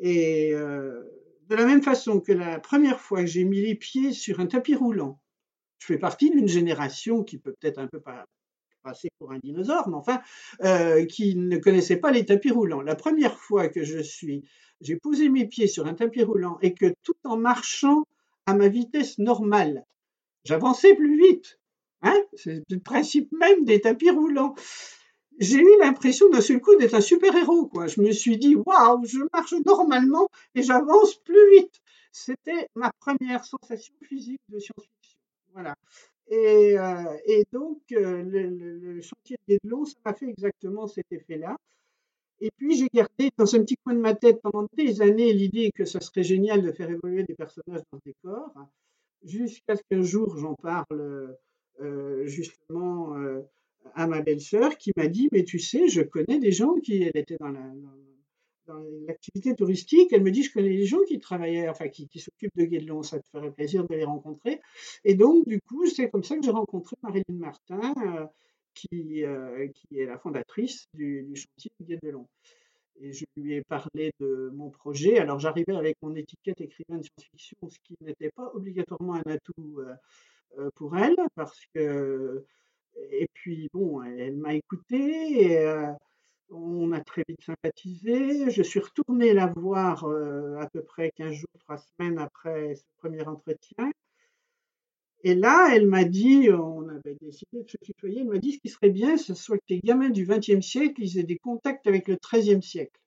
[0.00, 1.02] Et euh,
[1.48, 4.46] de la même façon que la première fois que j'ai mis les pieds sur un
[4.46, 5.20] tapis roulant,
[5.78, 8.00] je fais partie d'une génération qui peut peut-être un peu
[8.82, 10.20] passer pour un dinosaure, mais enfin,
[10.62, 12.80] euh, qui ne connaissait pas les tapis roulants.
[12.80, 14.44] La première fois que je suis,
[14.80, 18.04] j'ai posé mes pieds sur un tapis roulant et que tout en marchant
[18.46, 19.84] à ma vitesse normale,
[20.44, 21.58] j'avançais plus vite.
[22.04, 24.54] Hein C'est le principe même des tapis roulants.
[25.38, 27.66] J'ai eu l'impression d'un seul coup d'être un super-héros.
[27.66, 27.86] Quoi.
[27.86, 31.80] Je me suis dit, waouh, je marche normalement et j'avance plus vite.
[32.12, 35.18] C'était ma première sensation physique de science-fiction.
[35.52, 35.74] Voilà.
[36.28, 41.06] Et, euh, et donc, euh, le, le, chantier de Guédelon, ça m'a fait exactement cet
[41.10, 41.56] effet-là.
[42.40, 45.70] Et puis, j'ai gardé dans un petit coin de ma tête pendant des années l'idée
[45.74, 48.52] que ça serait génial de faire évoluer des personnages dans ce décor,
[49.24, 51.32] jusqu'à ce qu'un jour, j'en parle euh,
[52.24, 53.42] justement euh,
[53.94, 57.16] à ma belle-sœur qui m'a dit, mais tu sais, je connais des gens qui, elle
[57.16, 57.72] était dans la,
[58.66, 62.20] dans l'activité touristique, elle me dit, je connais des gens qui travaillaient, enfin, qui, qui
[62.20, 64.60] s'occupent de Guédelon, ça te ferait plaisir de les rencontrer.
[65.04, 68.26] Et donc, du coup, c'est comme ça que j'ai rencontré Marilyn Martin, euh,
[68.74, 72.26] qui, euh, qui est la fondatrice du, chantier de Guédelon.
[73.00, 75.18] Et je lui ai parlé de mon projet.
[75.18, 79.80] Alors, j'arrivais avec mon étiquette écrivain de science-fiction, ce qui n'était pas obligatoirement un atout
[79.80, 79.94] euh, euh
[80.74, 82.44] pour elle, parce que.
[83.10, 85.42] Et puis, bon, elle, m'a écouté.
[85.42, 85.92] Et, euh,
[86.50, 88.50] on a très vite sympathisé.
[88.50, 92.84] Je suis retournée la voir euh, à peu près 15 jours, 3 semaines après ce
[92.98, 93.90] premier entretien.
[95.22, 98.58] Et là, elle m'a dit, on avait décidé de se tutoyer, elle m'a dit ce
[98.58, 101.86] qui serait bien, ce soit que tes gamins du XXe siècle, ils aient des contacts
[101.86, 103.00] avec le XIIIe siècle.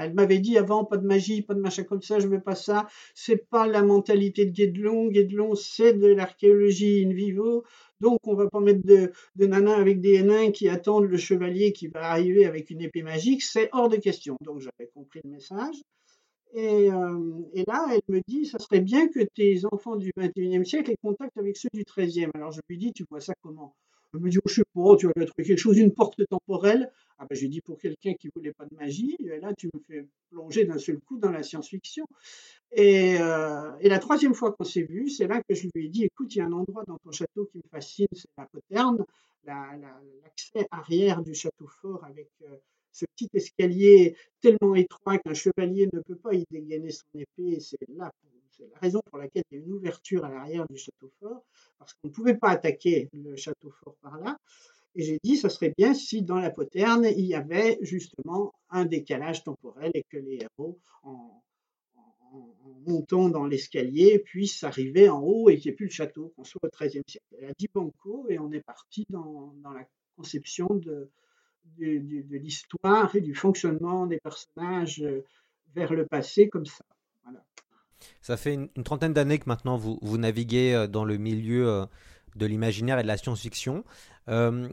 [0.00, 2.54] Elle m'avait dit avant, pas de magie, pas de machin comme ça, je veux pas
[2.54, 2.86] ça.
[3.14, 5.08] C'est pas la mentalité de Guédelon.
[5.08, 7.64] Guédelon, c'est de l'archéologie in vivo.
[8.00, 11.72] Donc, on va pas mettre de, de nanas avec des nains qui attendent le chevalier
[11.72, 13.42] qui va arriver avec une épée magique.
[13.42, 14.36] C'est hors de question.
[14.42, 15.76] Donc, j'avais compris le message.
[16.52, 17.18] Et, euh,
[17.66, 21.36] là, elle me dit, ça serait bien que tes enfants du 21e siècle aient contact
[21.36, 22.30] avec ceux du 13e.
[22.34, 23.76] Alors, je lui dis, tu vois ça comment?
[24.12, 26.90] Elle me dit, oh, je sais pas, tu vas trouver quelque chose, une porte temporelle.
[27.22, 30.06] Ah ben, j'ai dit, pour quelqu'un qui voulait pas de magie, là, tu me fais
[30.30, 32.06] plonger d'un seul coup dans la science-fiction.
[32.72, 35.88] Et, euh, et, la troisième fois qu'on s'est vu, c'est là que je lui ai
[35.90, 38.46] dit, écoute, il y a un endroit dans ton château qui me fascine, c'est la
[38.46, 39.04] poterne,
[39.44, 42.56] l'accès la, arrière du château fort avec euh,
[42.90, 47.60] ce petit escalier tellement étroit qu'un chevalier ne peut pas y dégainer son épée.
[47.60, 48.10] C'est là,
[48.50, 51.44] c'est la raison pour laquelle il y a une ouverture à l'arrière du château fort,
[51.78, 54.38] parce qu'on ne pouvait pas attaquer le château fort par là.
[54.96, 58.84] Et j'ai dit, ce serait bien si dans la poterne, il y avait justement un
[58.84, 61.42] décalage temporel et que les héros, en,
[62.86, 66.44] montant dans l'escalier, puissent arriver en haut et qu'il n'y ait plus le château, qu'on
[66.44, 67.26] soit au XIIIe siècle.
[67.38, 69.86] Elle a dit banco et on est parti dans, la
[70.16, 71.10] conception de,
[71.78, 75.04] l'histoire et du fonctionnement des personnages
[75.74, 76.84] vers le passé comme ça.
[78.22, 81.86] Ça fait une, trentaine d'années que maintenant vous, vous, naviguez dans le milieu
[82.36, 83.84] de l'imaginaire et de la science-fiction.
[84.28, 84.68] Euh,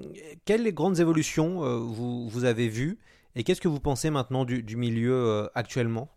[0.45, 2.99] quelles grandes évolutions euh, vous, vous, avez vues
[3.36, 6.10] et qu'est-ce que vous pensez maintenant du, milieu euh, actuellement?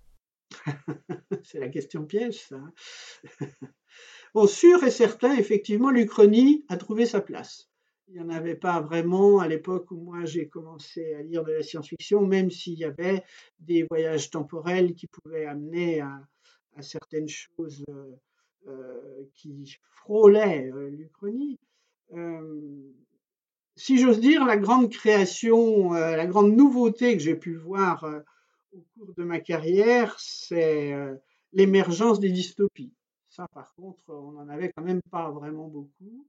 [1.45, 2.61] C'est la question piège, ça.
[4.34, 7.70] bon, sûr et certain, effectivement, l'Uchronie a trouvé sa place.
[8.09, 11.53] Il n'y en avait pas vraiment à l'époque où moi j'ai commencé à lire de
[11.53, 13.22] la science-fiction, même s'il y avait
[13.61, 16.20] des voyages temporels qui pouvaient amener à,
[16.80, 17.84] certaines choses
[19.34, 21.58] qui frôlaient euh, l'Uchronie.
[22.12, 22.92] Euh,
[23.76, 28.04] si j'ose dire, la grande création, la grande nouveauté que j'ai pu voir
[28.72, 30.92] au cours de ma carrière, c'est
[31.52, 32.92] l'émergence des dystopies.
[33.30, 36.26] Ça, par contre, on n'en avait quand même pas vraiment beaucoup.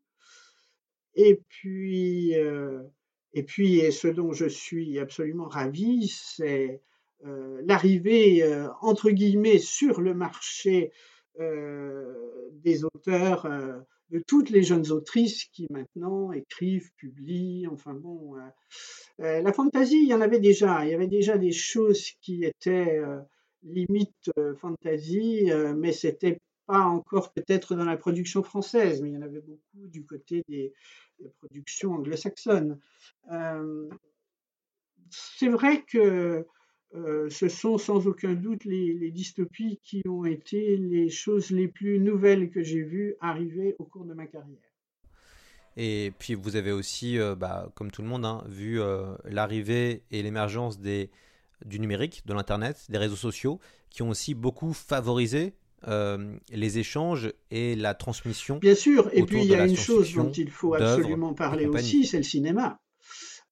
[1.16, 2.84] Et puis, euh,
[3.34, 6.82] et puis, ce dont je suis absolument ravi, c'est
[7.26, 10.92] euh, l'arrivée, euh, entre guillemets, sur le marché
[11.40, 13.48] des auteurs,
[14.10, 18.36] de toutes les jeunes autrices qui maintenant écrivent, publient, enfin bon.
[19.18, 20.86] la fantaisie, il y en avait déjà.
[20.86, 23.02] Il y avait déjà des choses qui étaient
[23.64, 26.40] limite fantasy, mais c'était
[26.72, 30.44] pas encore peut-être dans la production française, mais il y en avait beaucoup du côté
[30.48, 30.74] des,
[31.38, 32.80] productions anglo-saxonnes.
[33.32, 33.90] Euh,
[35.12, 36.48] c'est vrai que
[36.94, 41.70] euh, ce sont sans aucun doute les, les, dystopies qui ont été les choses les
[41.70, 44.60] plus nouvelles que j'ai vues arriver au cours de ma carrière.
[45.78, 50.04] Et puis vous avez aussi, euh, bah, comme tout le monde, hein, vu euh, l'arrivée
[50.12, 55.54] et l'émergence du numérique, de l'Internet, des réseaux sociaux, qui ont aussi beaucoup favorisé
[56.52, 58.60] les échanges et la transmission.
[58.60, 62.06] Bien sûr, et puis il y a une chose dont il faut absolument parler aussi,
[62.06, 62.80] c'est le cinéma.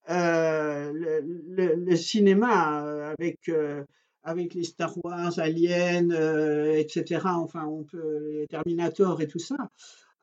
[0.10, 3.84] Euh, le, cinéma euh, avec, euh,
[4.24, 6.12] avec les Star Wars, Alien,
[6.76, 7.22] etc.
[7.26, 9.56] Enfin, on peut, les Terminator et tout ça.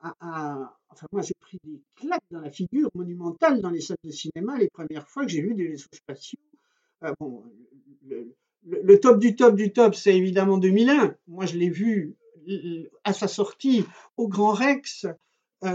[0.01, 4.57] enfin, moi, j'ai pris des claques dans la figure monumentale dans les salles de cinéma
[4.57, 6.39] les premières fois que j'ai vu des vaisseaux spatiaux.
[7.19, 7.43] Bon,
[8.65, 11.15] le, top du top du top, c'est évidemment 2001.
[11.27, 12.15] Moi, je l'ai vu
[13.05, 13.85] à sa sortie
[14.17, 15.05] au Grand Rex.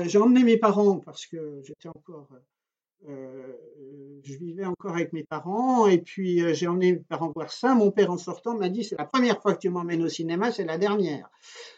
[0.07, 2.29] J'ai emmené mes parents parce que j'étais encore,
[3.09, 3.53] euh,
[4.23, 7.75] je vivais encore avec mes parents et puis euh, j'ai emmené mes parents voir ça.
[7.75, 10.53] Mon père en sortant m'a dit c'est la première fois que tu m'emmènes au cinéma,
[10.53, 11.29] c'est la dernière,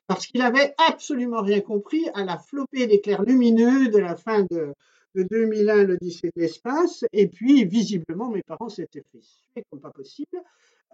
[0.06, 4.74] parce qu'il avait absolument rien compris à la flopée d'éclairs lumineux de la fin de,
[5.14, 7.04] de 2001, l'Odyssée de l'espace.
[7.12, 10.38] Et puis visiblement mes parents s'étaient fait suer comme pas possible.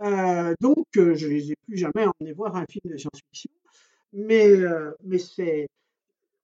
[0.03, 3.51] Euh, donc je les ai plus jamais emmenés voir un film de science-fiction.
[4.13, 4.51] Mais,
[5.05, 5.69] mais c'est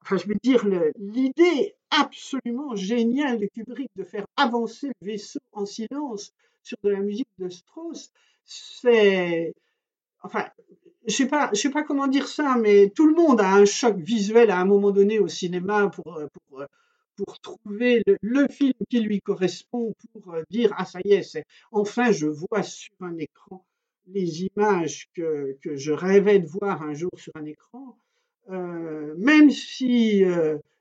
[0.02, 0.64] enfin, je veux dire,
[0.98, 6.32] l'idée absolument géniale de Kubrick de faire avancer le vaisseau en silence
[6.62, 8.10] sur de la musique de Strauss,
[8.44, 9.54] c'est,
[10.22, 10.46] enfin,
[11.06, 13.96] je sais pas, sais pas comment dire ça, mais tout le monde a un choc
[13.96, 16.66] visuel à un moment donné au cinéma pour, euh, euh,
[17.16, 21.44] pour trouver le, film qui lui correspond, pour euh, dire, ah ça y est, c'est,
[21.70, 23.64] enfin je vois sur un écran
[24.08, 27.96] les images que, que je rêvais de voir un jour sur un écran.
[28.48, 30.24] Même si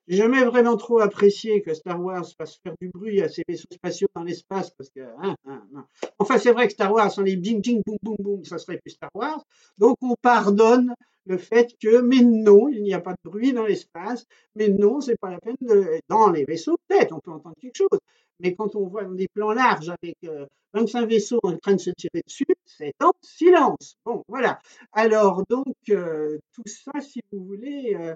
[0.07, 3.67] j'ai jamais vraiment trop apprécié que Star Wars fasse faire du bruit à ses vaisseaux
[3.71, 5.85] spatiaux dans l'espace, parce que, hein, hein, hein.
[6.19, 8.77] enfin, c'est vrai que Star Wars, sans les bing, bing, boum, boum, boum, ça serait
[8.77, 9.43] plus Star Wars.
[9.77, 10.93] Donc, on pardonne
[11.25, 14.25] le fait que, mais non, il n'y a pas de bruit dans l'espace,
[14.55, 17.77] mais non, c'est pas la peine de, dans les vaisseaux, peut-être, on peut entendre quelque
[17.77, 17.99] chose.
[18.39, 21.89] Mais quand on voit des plans larges avec euh, 25 vaisseaux en train de se
[21.91, 23.97] tirer dessus, c'est en silence.
[24.05, 24.59] Bon, voilà.
[24.91, 28.13] Alors, donc, euh, tout ça, si vous voulez, euh,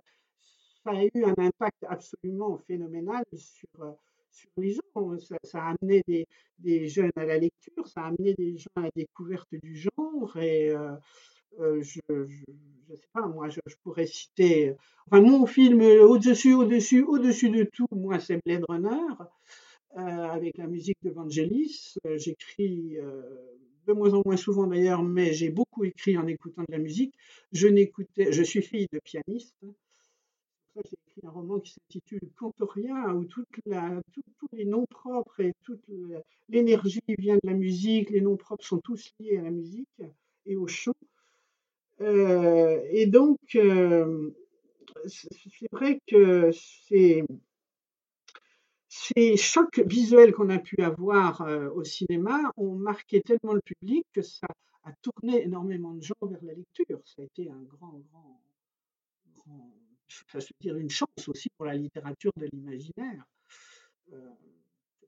[0.84, 3.92] ça a eu un impact absolument phénoménal sur, euh,
[4.32, 4.82] sur les gens.
[5.44, 6.28] Ça, a amené des,
[6.60, 10.38] des jeunes à la lecture, ça a amené des gens à la découverte du genre.
[10.38, 10.96] Et euh,
[11.60, 14.76] euh, je ne sais pas, moi, je, pourrais citer.
[15.08, 19.14] Enfin, mon film euh, au-dessus, au-dessus, au-dessus de tout, moi, c'est Blade Runner.
[19.96, 21.96] avec la musique de Vangelis.
[22.16, 22.98] J'écris
[23.88, 27.14] de moins en moins souvent d'ailleurs, mais j'ai beaucoup écrit en écoutant de la musique.
[27.52, 27.68] Je
[28.18, 29.56] je suis fille de pianiste.
[30.86, 35.84] J'ai écrit un roman qui s'intitule Cantoria, où toute tous les noms propres et toute
[36.48, 38.10] l'énergie vient de la musique.
[38.10, 40.02] Les noms propres sont tous liés à la musique
[40.46, 40.94] et au chant.
[42.02, 44.32] Euh, et donc, euh,
[45.06, 47.26] c'est vrai que ces
[49.38, 54.22] chocs visuels qu'on a pu avoir euh, au cinéma ont marqué tellement le public que
[54.22, 54.48] ça
[54.84, 57.00] a tourné énormément de gens vers la lecture.
[57.06, 58.42] Ça a été un grand, grand,
[59.46, 59.74] grand
[60.10, 63.24] je veux dire une chance aussi pour la littérature de l'imaginaire.
[64.14, 64.30] Euh,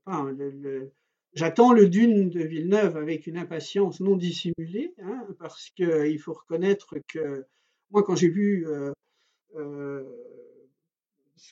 [0.06, 0.92] enfin, le-
[1.34, 6.96] J'attends le Dune de Villeneuve avec une impatience non dissimulée, hein, parce qu'il faut reconnaître
[7.08, 7.46] que
[7.90, 8.92] moi, quand j'ai vu euh,
[9.56, 10.04] euh,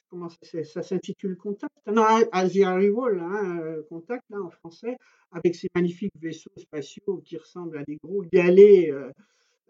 [0.09, 4.97] comment ça, s'intitule Contact Non, Asia Rival, hein, euh, Contact là, en français,
[5.31, 9.11] avec ces magnifiques vaisseaux spatiaux qui ressemblent à des gros galets euh,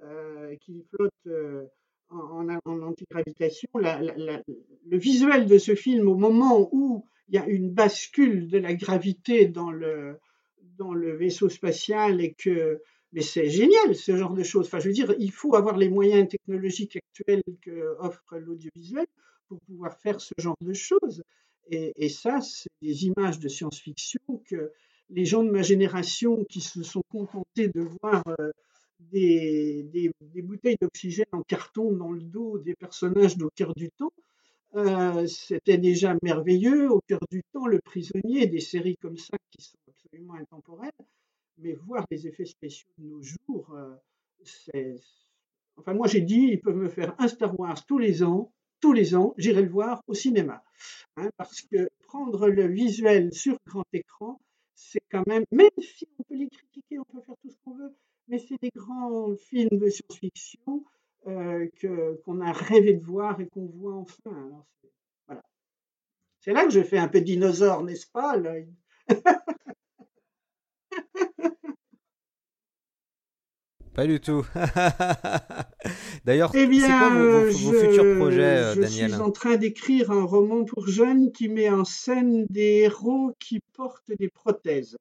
[0.04, 1.66] euh, qui flottent euh,
[2.10, 3.70] en, en- antigravitation.
[3.76, 8.74] Le visuel de ce film, au moment où il y a une bascule de la
[8.74, 10.18] gravité dans le,
[11.18, 12.82] vaisseau spatial et que
[13.12, 14.68] mais c'est génial ce genre de choses.
[14.68, 19.08] Enfin, je veux dire, il faut avoir les moyens technologiques actuels que offre l'audiovisuel
[19.48, 21.24] pour pouvoir faire ce genre de choses.
[21.72, 24.72] Et, et ça, c'est des images de science-fiction que
[25.10, 28.52] les gens de ma génération qui se sont contentés de voir euh,
[29.00, 30.12] des,
[30.44, 34.14] bouteilles d'oxygène en carton dans le dos des personnages d'au cœur du temps,
[34.76, 36.92] euh, c'était déjà merveilleux.
[36.92, 40.92] Au cœur du temps, Le Prisonnier, des séries comme ça qui sont absolument intemporelles.
[41.58, 43.96] Mais voir les effets spéciaux de nos jours, euh,
[44.44, 44.96] c'est.
[45.76, 48.94] Enfin, moi j'ai dit, ils peuvent me faire un Star Wars tous les ans, tous
[48.94, 50.64] les ans, j'irai le voir au cinéma.
[51.18, 54.40] Hein, parce que prendre le visuel sur grand écran,
[54.74, 57.76] c'est quand même, même si on peut les critiquer, on peut faire tout ce qu'on
[57.76, 57.94] veut,
[58.30, 60.84] mais c'est des grands films de science-fiction
[61.28, 61.68] euh,
[62.26, 64.32] qu'on a rêvé de voir et qu'on voit enfin.
[64.32, 64.66] Alors,
[65.28, 65.42] voilà.
[66.40, 68.70] C'est là que je fais un peu dinosaure, n'est-ce pas l'œil
[73.94, 74.46] Pas du tout.
[76.24, 79.12] D'ailleurs, Eh c'est quoi vos, je, futurs projets, euh, je Daniel?
[79.12, 83.60] suis en train d'écrire un roman pour jeunes qui met en scène des héros qui
[83.74, 84.96] portent des prothèses.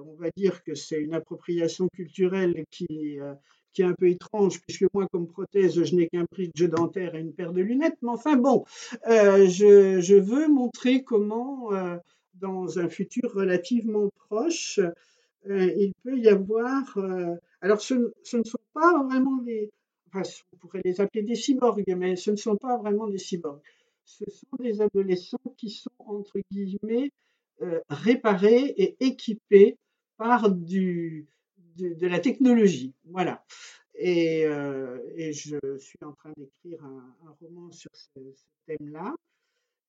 [0.00, 3.34] On va dire que c'est une appropriation culturelle qui, euh,
[3.72, 7.20] qui est un peu étrange, puisque moi, comme prothèse, je n'ai qu'un bridge dentaire et
[7.20, 7.98] une paire de lunettes.
[8.02, 8.64] Mais enfin bon,
[9.08, 11.96] euh, je, veux montrer comment, euh,
[12.34, 14.78] dans un futur relativement proche,
[15.46, 16.96] il peut y avoir.
[17.60, 19.70] alors, ce, ne sont pas vraiment des.
[20.08, 20.22] Enfin,
[20.52, 23.60] on pourrait les appeler des cyborgs, mais ce ne sont pas vraiment des cyborgs.
[24.04, 27.10] Ce sont des adolescents qui sont, entre guillemets,
[27.88, 29.76] réparés et équipés
[30.18, 31.24] par de,
[31.78, 32.92] la technologie.
[33.04, 33.44] Voilà.
[33.94, 38.20] Et, euh, et je suis en train d'écrire un, roman sur ce,
[38.66, 39.14] thème-là.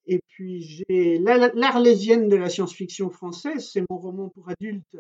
[0.05, 4.97] Et puis j'ai La- l'Arlésienne de la science-fiction française, c'est mon roman pour adultes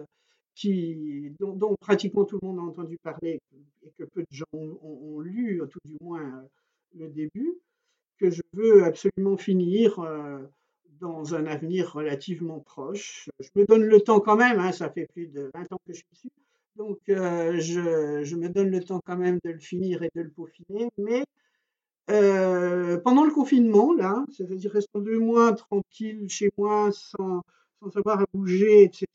[0.55, 3.39] qui, dont, pratiquement tout le monde a entendu parler
[3.83, 6.41] et que peu de gens ont lu, tout du moins euh,
[6.95, 7.57] le début,
[8.19, 10.39] que je veux absolument finir euh,
[10.99, 13.29] dans un avenir relativement proche.
[13.39, 15.93] Je me donne le temps quand même, hein, ça fait plus de 20 ans que
[15.93, 16.29] je suis dessus,
[16.75, 20.29] donc euh, je, me donne le temps quand même de le finir et de le
[20.29, 21.23] peaufiner, mais
[22.09, 27.43] euh, pendant le confinement, là, c'est-à-dire restant deux mois tranquille chez moi sans,
[27.81, 29.07] sans à bouger, etc.,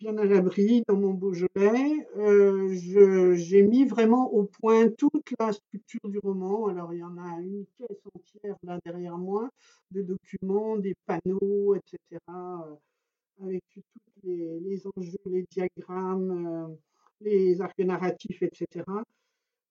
[0.00, 6.08] bien à l'abri dans mon Beaujolais, euh, j'ai mis vraiment au point toute la structure
[6.08, 6.68] du roman.
[6.68, 9.50] Alors, il y en a une caisse entière là derrière moi
[9.90, 13.82] de documents, des panneaux, etc., euh, avec tous
[14.24, 16.74] les, enjeux, les diagrammes, euh,
[17.20, 18.84] les arcs narratifs, etc.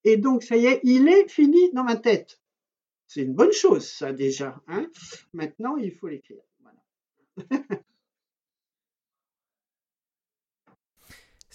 [0.04, 2.40] Et donc, ça y est, il est fini dans ma tête.
[3.08, 4.62] C'est une bonne chose, ça, déjà.
[4.68, 4.88] Hein
[5.34, 6.44] Maintenant, il faut l'écrire.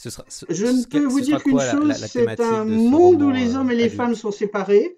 [0.05, 3.55] Ce sera, ce- Je ne peux vous dire qu'une chose, c'est un monde où les
[3.55, 3.96] euh, hommes et les adulte?
[3.96, 4.94] femmes sont séparés.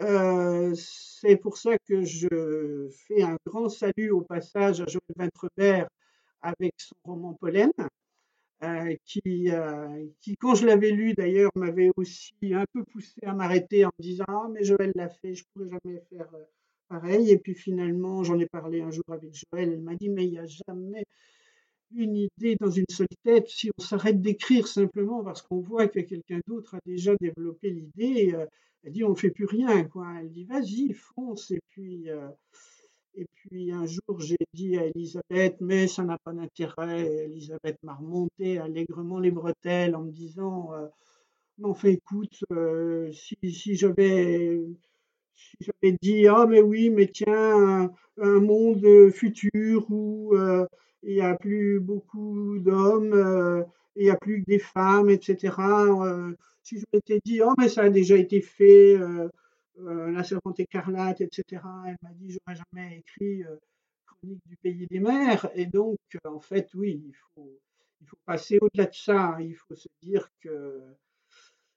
[0.00, 5.86] Euh, c'est pour ça que je fais un grand salut au passage à Joël Ventrebert
[6.42, 7.70] avec son roman Pollen,
[8.64, 13.32] euh, qui, euh, qui, quand je l'avais lu d'ailleurs, m'avait aussi un peu poussé à
[13.34, 16.44] m'arrêter en me disant Ah, mais Joël l'a fait, je ne pourrais jamais faire euh,
[16.88, 17.30] pareil.
[17.30, 20.32] Et puis finalement, j'en ai parlé un jour avec Joël, elle m'a dit Mais il
[20.32, 21.04] n'y a jamais
[21.94, 26.00] une idée dans une seule tête, si on s'arrête d'écrire simplement parce qu'on voit que
[26.00, 28.46] quelqu'un d'autre a déjà développé l'idée, euh,
[28.86, 29.84] elle dit on ne fait plus rien.
[29.84, 30.06] Quoi.
[30.20, 31.50] Elle dit vas-y, fonce.
[31.50, 32.28] Et puis, euh,
[33.16, 37.24] et puis un jour, j'ai dit à Elisabeth, mais ça n'a pas d'intérêt.
[37.24, 40.86] Elisabeth m'a remonté allègrement les bretelles en me disant, euh,
[41.58, 44.60] mais enfin écoute, euh, si, si j'avais
[46.02, 50.34] dit ah mais oui mais tiens un, monde futur où
[51.06, 53.62] il n'y a plus beaucoup d'hommes euh,
[53.94, 57.68] il n'y a plus que des femmes etc euh, si je m'étais dit oh mais
[57.68, 59.28] ça a déjà été fait euh,
[59.78, 63.44] la servante écarlate etc elle m'a dit j'aurais jamais écrit
[64.06, 65.50] chronique du pays des mers.
[65.54, 67.60] Et donc en fait oui il faut
[68.00, 70.82] il faut passer au-delà de ça il faut se dire que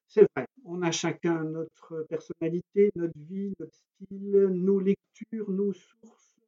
[0.10, 6.40] c'est vrai, on a chacun notre personnalité, notre vie, notre style, nos lectures, nos sources,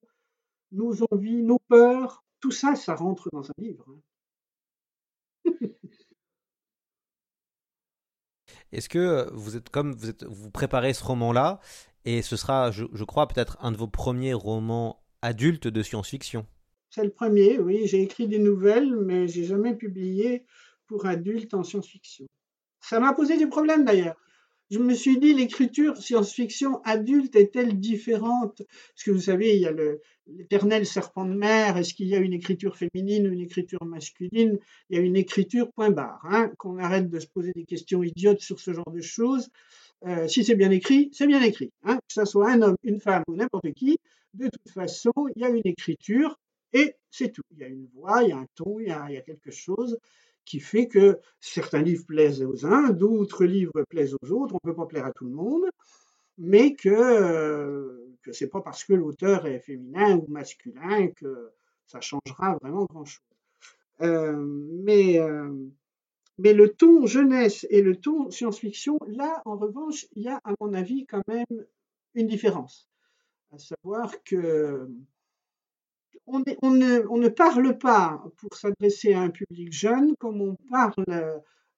[0.71, 2.23] nos envies, nos peurs.
[2.41, 3.85] Tout ça, ça rentre dans un livre.
[3.89, 4.01] hein.
[8.71, 11.59] Est-ce que euh, vous êtes comme vous êtes vous préparez ce roman-là
[12.05, 16.45] et ce sera, je, je crois, peut-être un de vos premiers romans adultes de science-fiction?
[16.89, 17.87] C'est le premier, oui.
[17.87, 20.45] J'ai écrit des nouvelles, mais j'ai jamais publié
[20.87, 22.25] pour adultes en science-fiction.
[22.81, 24.17] Ça m'a posé des problèmes d'ailleurs.
[24.71, 28.61] Je me suis dit, l'écriture science-fiction adulte est-elle différente?
[28.65, 29.73] Parce que vous savez, il y a
[30.27, 31.75] l'éternel serpent de mer.
[31.75, 34.57] Est-ce qu'il y a une écriture féminine ou une écriture masculine?
[34.89, 36.21] Il y a une écriture point barre.
[36.23, 36.51] hein.
[36.57, 39.49] Qu'on arrête de se poser des questions idiotes sur ce genre de choses.
[40.05, 41.71] Euh, si c'est bien écrit, c'est bien écrit.
[41.83, 41.97] hein.
[41.97, 43.97] Que ce soit un homme, une femme ou n'importe qui,
[44.33, 46.39] de toute façon, il y a une écriture
[46.71, 47.43] et c'est tout.
[47.51, 49.97] Il y a une voix, il y a un ton, il y a quelque chose
[50.51, 54.53] qui fait que certains livres plaisent aux uns, d'autres livres plaisent aux autres.
[54.55, 55.63] On ne peut pas plaire à tout le monde,
[56.37, 61.51] mais que, euh, ce n'est pas parce que l'auteur est féminin ou masculin que
[61.87, 63.23] ça changera vraiment grand-chose.
[64.01, 64.35] Euh,
[64.83, 65.53] mais, euh,
[66.37, 70.53] mais le ton jeunesse et le ton science-fiction, là, en revanche, il y a, à
[70.59, 71.65] mon avis, quand même
[72.13, 72.89] une différence.
[73.53, 74.85] À savoir que
[76.27, 76.39] on,
[76.71, 81.05] ne, parle pas pour s'adresser à un public jeune comme on parle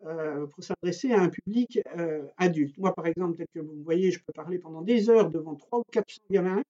[0.05, 2.77] euh, pour s'adresser à un public euh, adulte.
[2.77, 5.55] Moi, par exemple, peut-être que vous me voyez, je peux parler pendant des heures devant
[5.55, 6.61] 300 ou 400 gamins.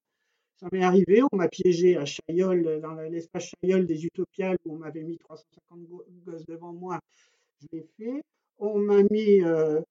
[0.59, 4.77] Ça m'est arrivé, on m'a piégé à Chaillol, dans l'espace Chaillol des Utopiales, où on
[4.77, 6.99] m'avait mis 350 go- gosses devant moi.
[7.61, 8.23] Je l'ai fait.
[8.59, 9.81] On m'a mis euh,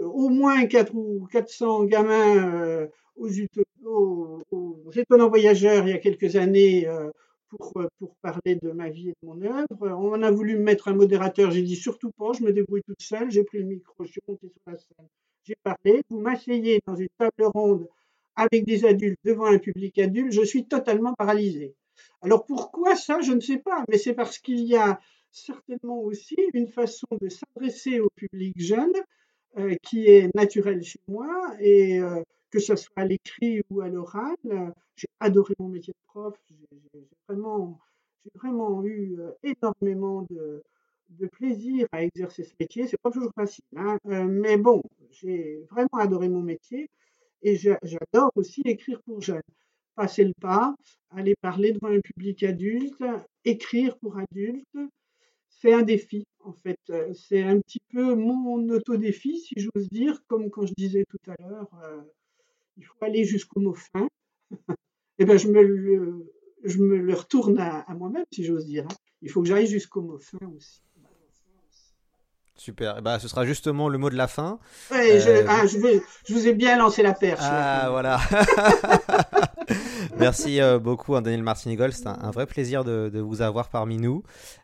[0.00, 2.88] au moins 4 ou 400 gamins
[3.84, 7.10] aux- aux étonnants voyageurs il y a quelques années euh,
[7.48, 9.66] pour, euh, pour parler de ma vie et de mon œuvre.
[9.80, 13.02] On a voulu me mettre un modérateur, j'ai dit surtout pas, je me débrouille toute
[13.02, 15.08] seule, j'ai pris le micro, je suis monté sur la scène,
[15.44, 16.02] j'ai parlé.
[16.08, 17.88] Vous m'asseyez dans une table ronde
[18.36, 21.74] avec des adultes devant un public adulte, je suis totalement paralysé.
[22.22, 26.36] Alors pourquoi ça, je ne sais pas, mais c'est parce qu'il y a certainement aussi
[26.54, 28.92] une façon de s'adresser au public jeune
[29.58, 31.28] euh, qui est naturelle chez moi
[31.60, 32.00] et
[32.52, 34.36] que ce soit à l'écrit ou à l'oral.
[34.94, 40.62] J'ai adoré mon métier de prof, j'ai vraiment, eu euh, énormément de,
[41.32, 42.86] plaisir à exercer ce métier.
[42.86, 46.88] C'est pas toujours facile, hein, mais bon, j'ai vraiment adoré mon métier
[47.42, 49.42] et j'adore aussi écrire pour jeunes
[49.94, 50.74] passer le pas,
[51.10, 53.02] aller parler devant un public adulte,
[53.44, 54.78] écrire pour adultes,
[55.48, 56.80] c'est un défi en fait.
[57.14, 61.34] C'est un petit peu mon autodéfi, si j'ose dire, comme quand je disais tout à
[61.40, 62.00] l'heure, euh,
[62.76, 64.08] il faut aller jusqu'au mot fin.
[65.18, 66.32] Eh ben je me le,
[66.64, 68.84] je me le retourne à, moi-même, si j'ose dire.
[68.90, 68.94] Hein.
[69.20, 70.82] Il faut que j'aille jusqu'au mot fin aussi.
[72.56, 73.02] Super.
[73.02, 74.58] bah, ce sera justement le mot de la fin.
[74.90, 75.78] Ouais, je, euh, ah, je,
[76.26, 77.40] je, vous ai bien lancé la perche.
[77.42, 78.20] Ah, voilà.
[80.18, 81.92] Merci euh, beaucoup, hein, Daniel Martinigol.
[81.92, 84.22] C'est un, vrai plaisir de, vous avoir parmi nous.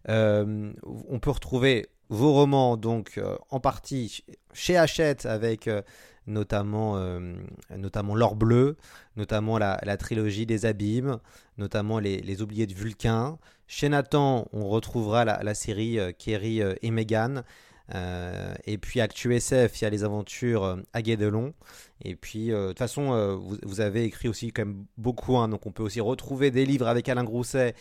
[0.09, 0.73] Euh,
[1.09, 5.69] on peut retrouver vos romans donc en partie chez Hachette avec
[6.29, 6.97] notamment,
[7.77, 8.77] notamment L'Or Bleu,
[9.17, 11.19] notamment la, trilogie des Abîmes,
[11.57, 13.39] notamment Les, Oubliés de Vulcain.
[13.67, 17.43] Chez Nathan, on retrouvera la, la série Kerry et Meghan.
[17.95, 21.55] Euh, et puis Actu SF, il y a les aventures euh, à Guédelon.
[22.05, 25.67] Et puis, euh, de toute façon, vous, avez écrit aussi quand même beaucoup, hein, donc
[25.67, 27.75] on peut aussi retrouver des livres avec Alain Grousset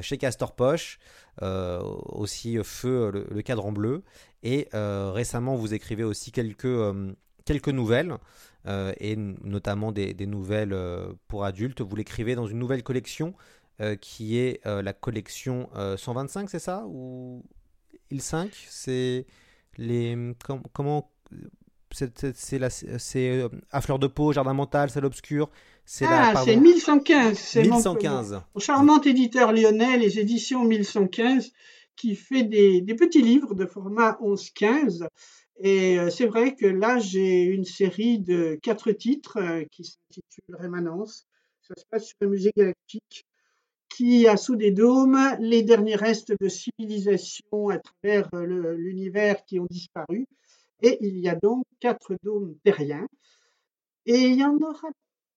[0.00, 0.98] chez Castor Poche,
[1.40, 4.02] aussi Feu, le, cadran bleu.
[4.42, 6.66] Et récemment, vous écrivez aussi quelques,
[7.44, 8.16] quelques nouvelles,
[8.66, 10.76] et notamment des, des nouvelles
[11.28, 11.80] pour adultes.
[11.80, 13.34] Vous l'écrivez dans une nouvelle collection
[14.00, 16.84] qui est la collection 125, c'est ça?
[16.86, 17.42] Ou
[18.10, 19.26] il 5 C'est
[19.78, 20.16] les
[20.72, 21.10] comment
[21.92, 25.50] c'est euh, à fleur de peau, jardin mental, salle obscure.
[25.84, 27.36] C'est ah, c'est 1115.
[27.38, 28.42] C'est 1115.
[28.54, 31.52] Mon, charmant éditeur lyonnais, les éditions 1115,
[31.96, 35.06] qui fait des, des petits livres de format 11-15.
[35.64, 40.56] Et euh, c'est vrai que là, j'ai une série de quatre titres euh, qui s'intitule
[40.56, 41.28] Rémanence.
[41.60, 43.24] Ça se passe sur le musée galactique
[43.88, 49.60] qui a sous des dômes les derniers restes de civilisation à travers euh, l'univers qui
[49.60, 50.26] ont disparu.
[50.80, 53.06] Et il y a donc quatre dômes terriens.
[54.04, 54.88] Et il y en aura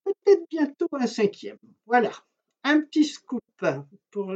[0.05, 1.59] peut-être bientôt un cinquième.
[1.85, 2.11] Voilà,
[2.63, 3.43] un petit scoop
[4.09, 4.33] pour,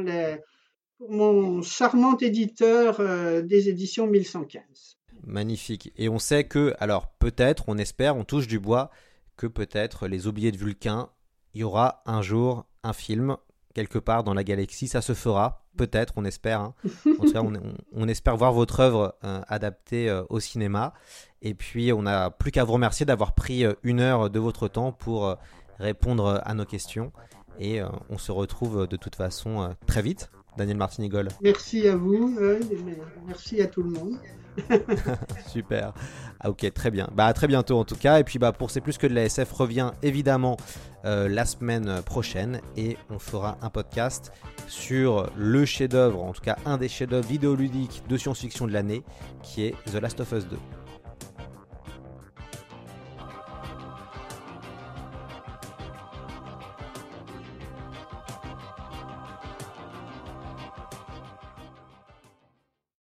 [1.00, 4.99] pour mon charmant éditeur des éditions 1115.
[5.24, 5.92] Magnifique.
[5.96, 8.90] Et on sait que, alors peut-être, on espère, on touche du bois,
[9.36, 11.10] que peut-être les oubliés de Vulcain,
[11.54, 13.36] il y aura un jour un film
[13.74, 14.88] quelque part dans la galaxie.
[14.88, 16.60] Ça se fera, peut-être, on espère.
[16.60, 16.74] Hein.
[17.18, 17.42] En tout cas,
[17.92, 20.92] on, espère voir votre œuvre euh, adaptée euh, au cinéma.
[21.42, 24.68] Et puis, on n'a plus qu'à vous remercier d'avoir pris euh, une heure de votre
[24.68, 25.36] temps pour
[25.78, 27.12] répondre à nos questions.
[27.58, 30.30] Et on se retrouve de toute façon très vite.
[30.56, 31.28] Daniel Martinigol.
[31.42, 32.38] Merci à vous,
[33.26, 34.18] merci à tout le monde.
[35.46, 35.92] Super.
[36.40, 37.08] Ah, ok, très bien.
[37.14, 38.18] Bah, à très bientôt en tout cas.
[38.18, 40.56] Et puis, bah, pour C'est plus que de la SF, revient évidemment
[41.04, 44.32] euh, la semaine prochaine et on fera un podcast
[44.68, 49.02] sur le chef-d'œuvre, en tout cas un des chefs-d'œuvre vidéoludiques de science-fiction de l'année,
[49.42, 50.56] qui est The Last of Us 2.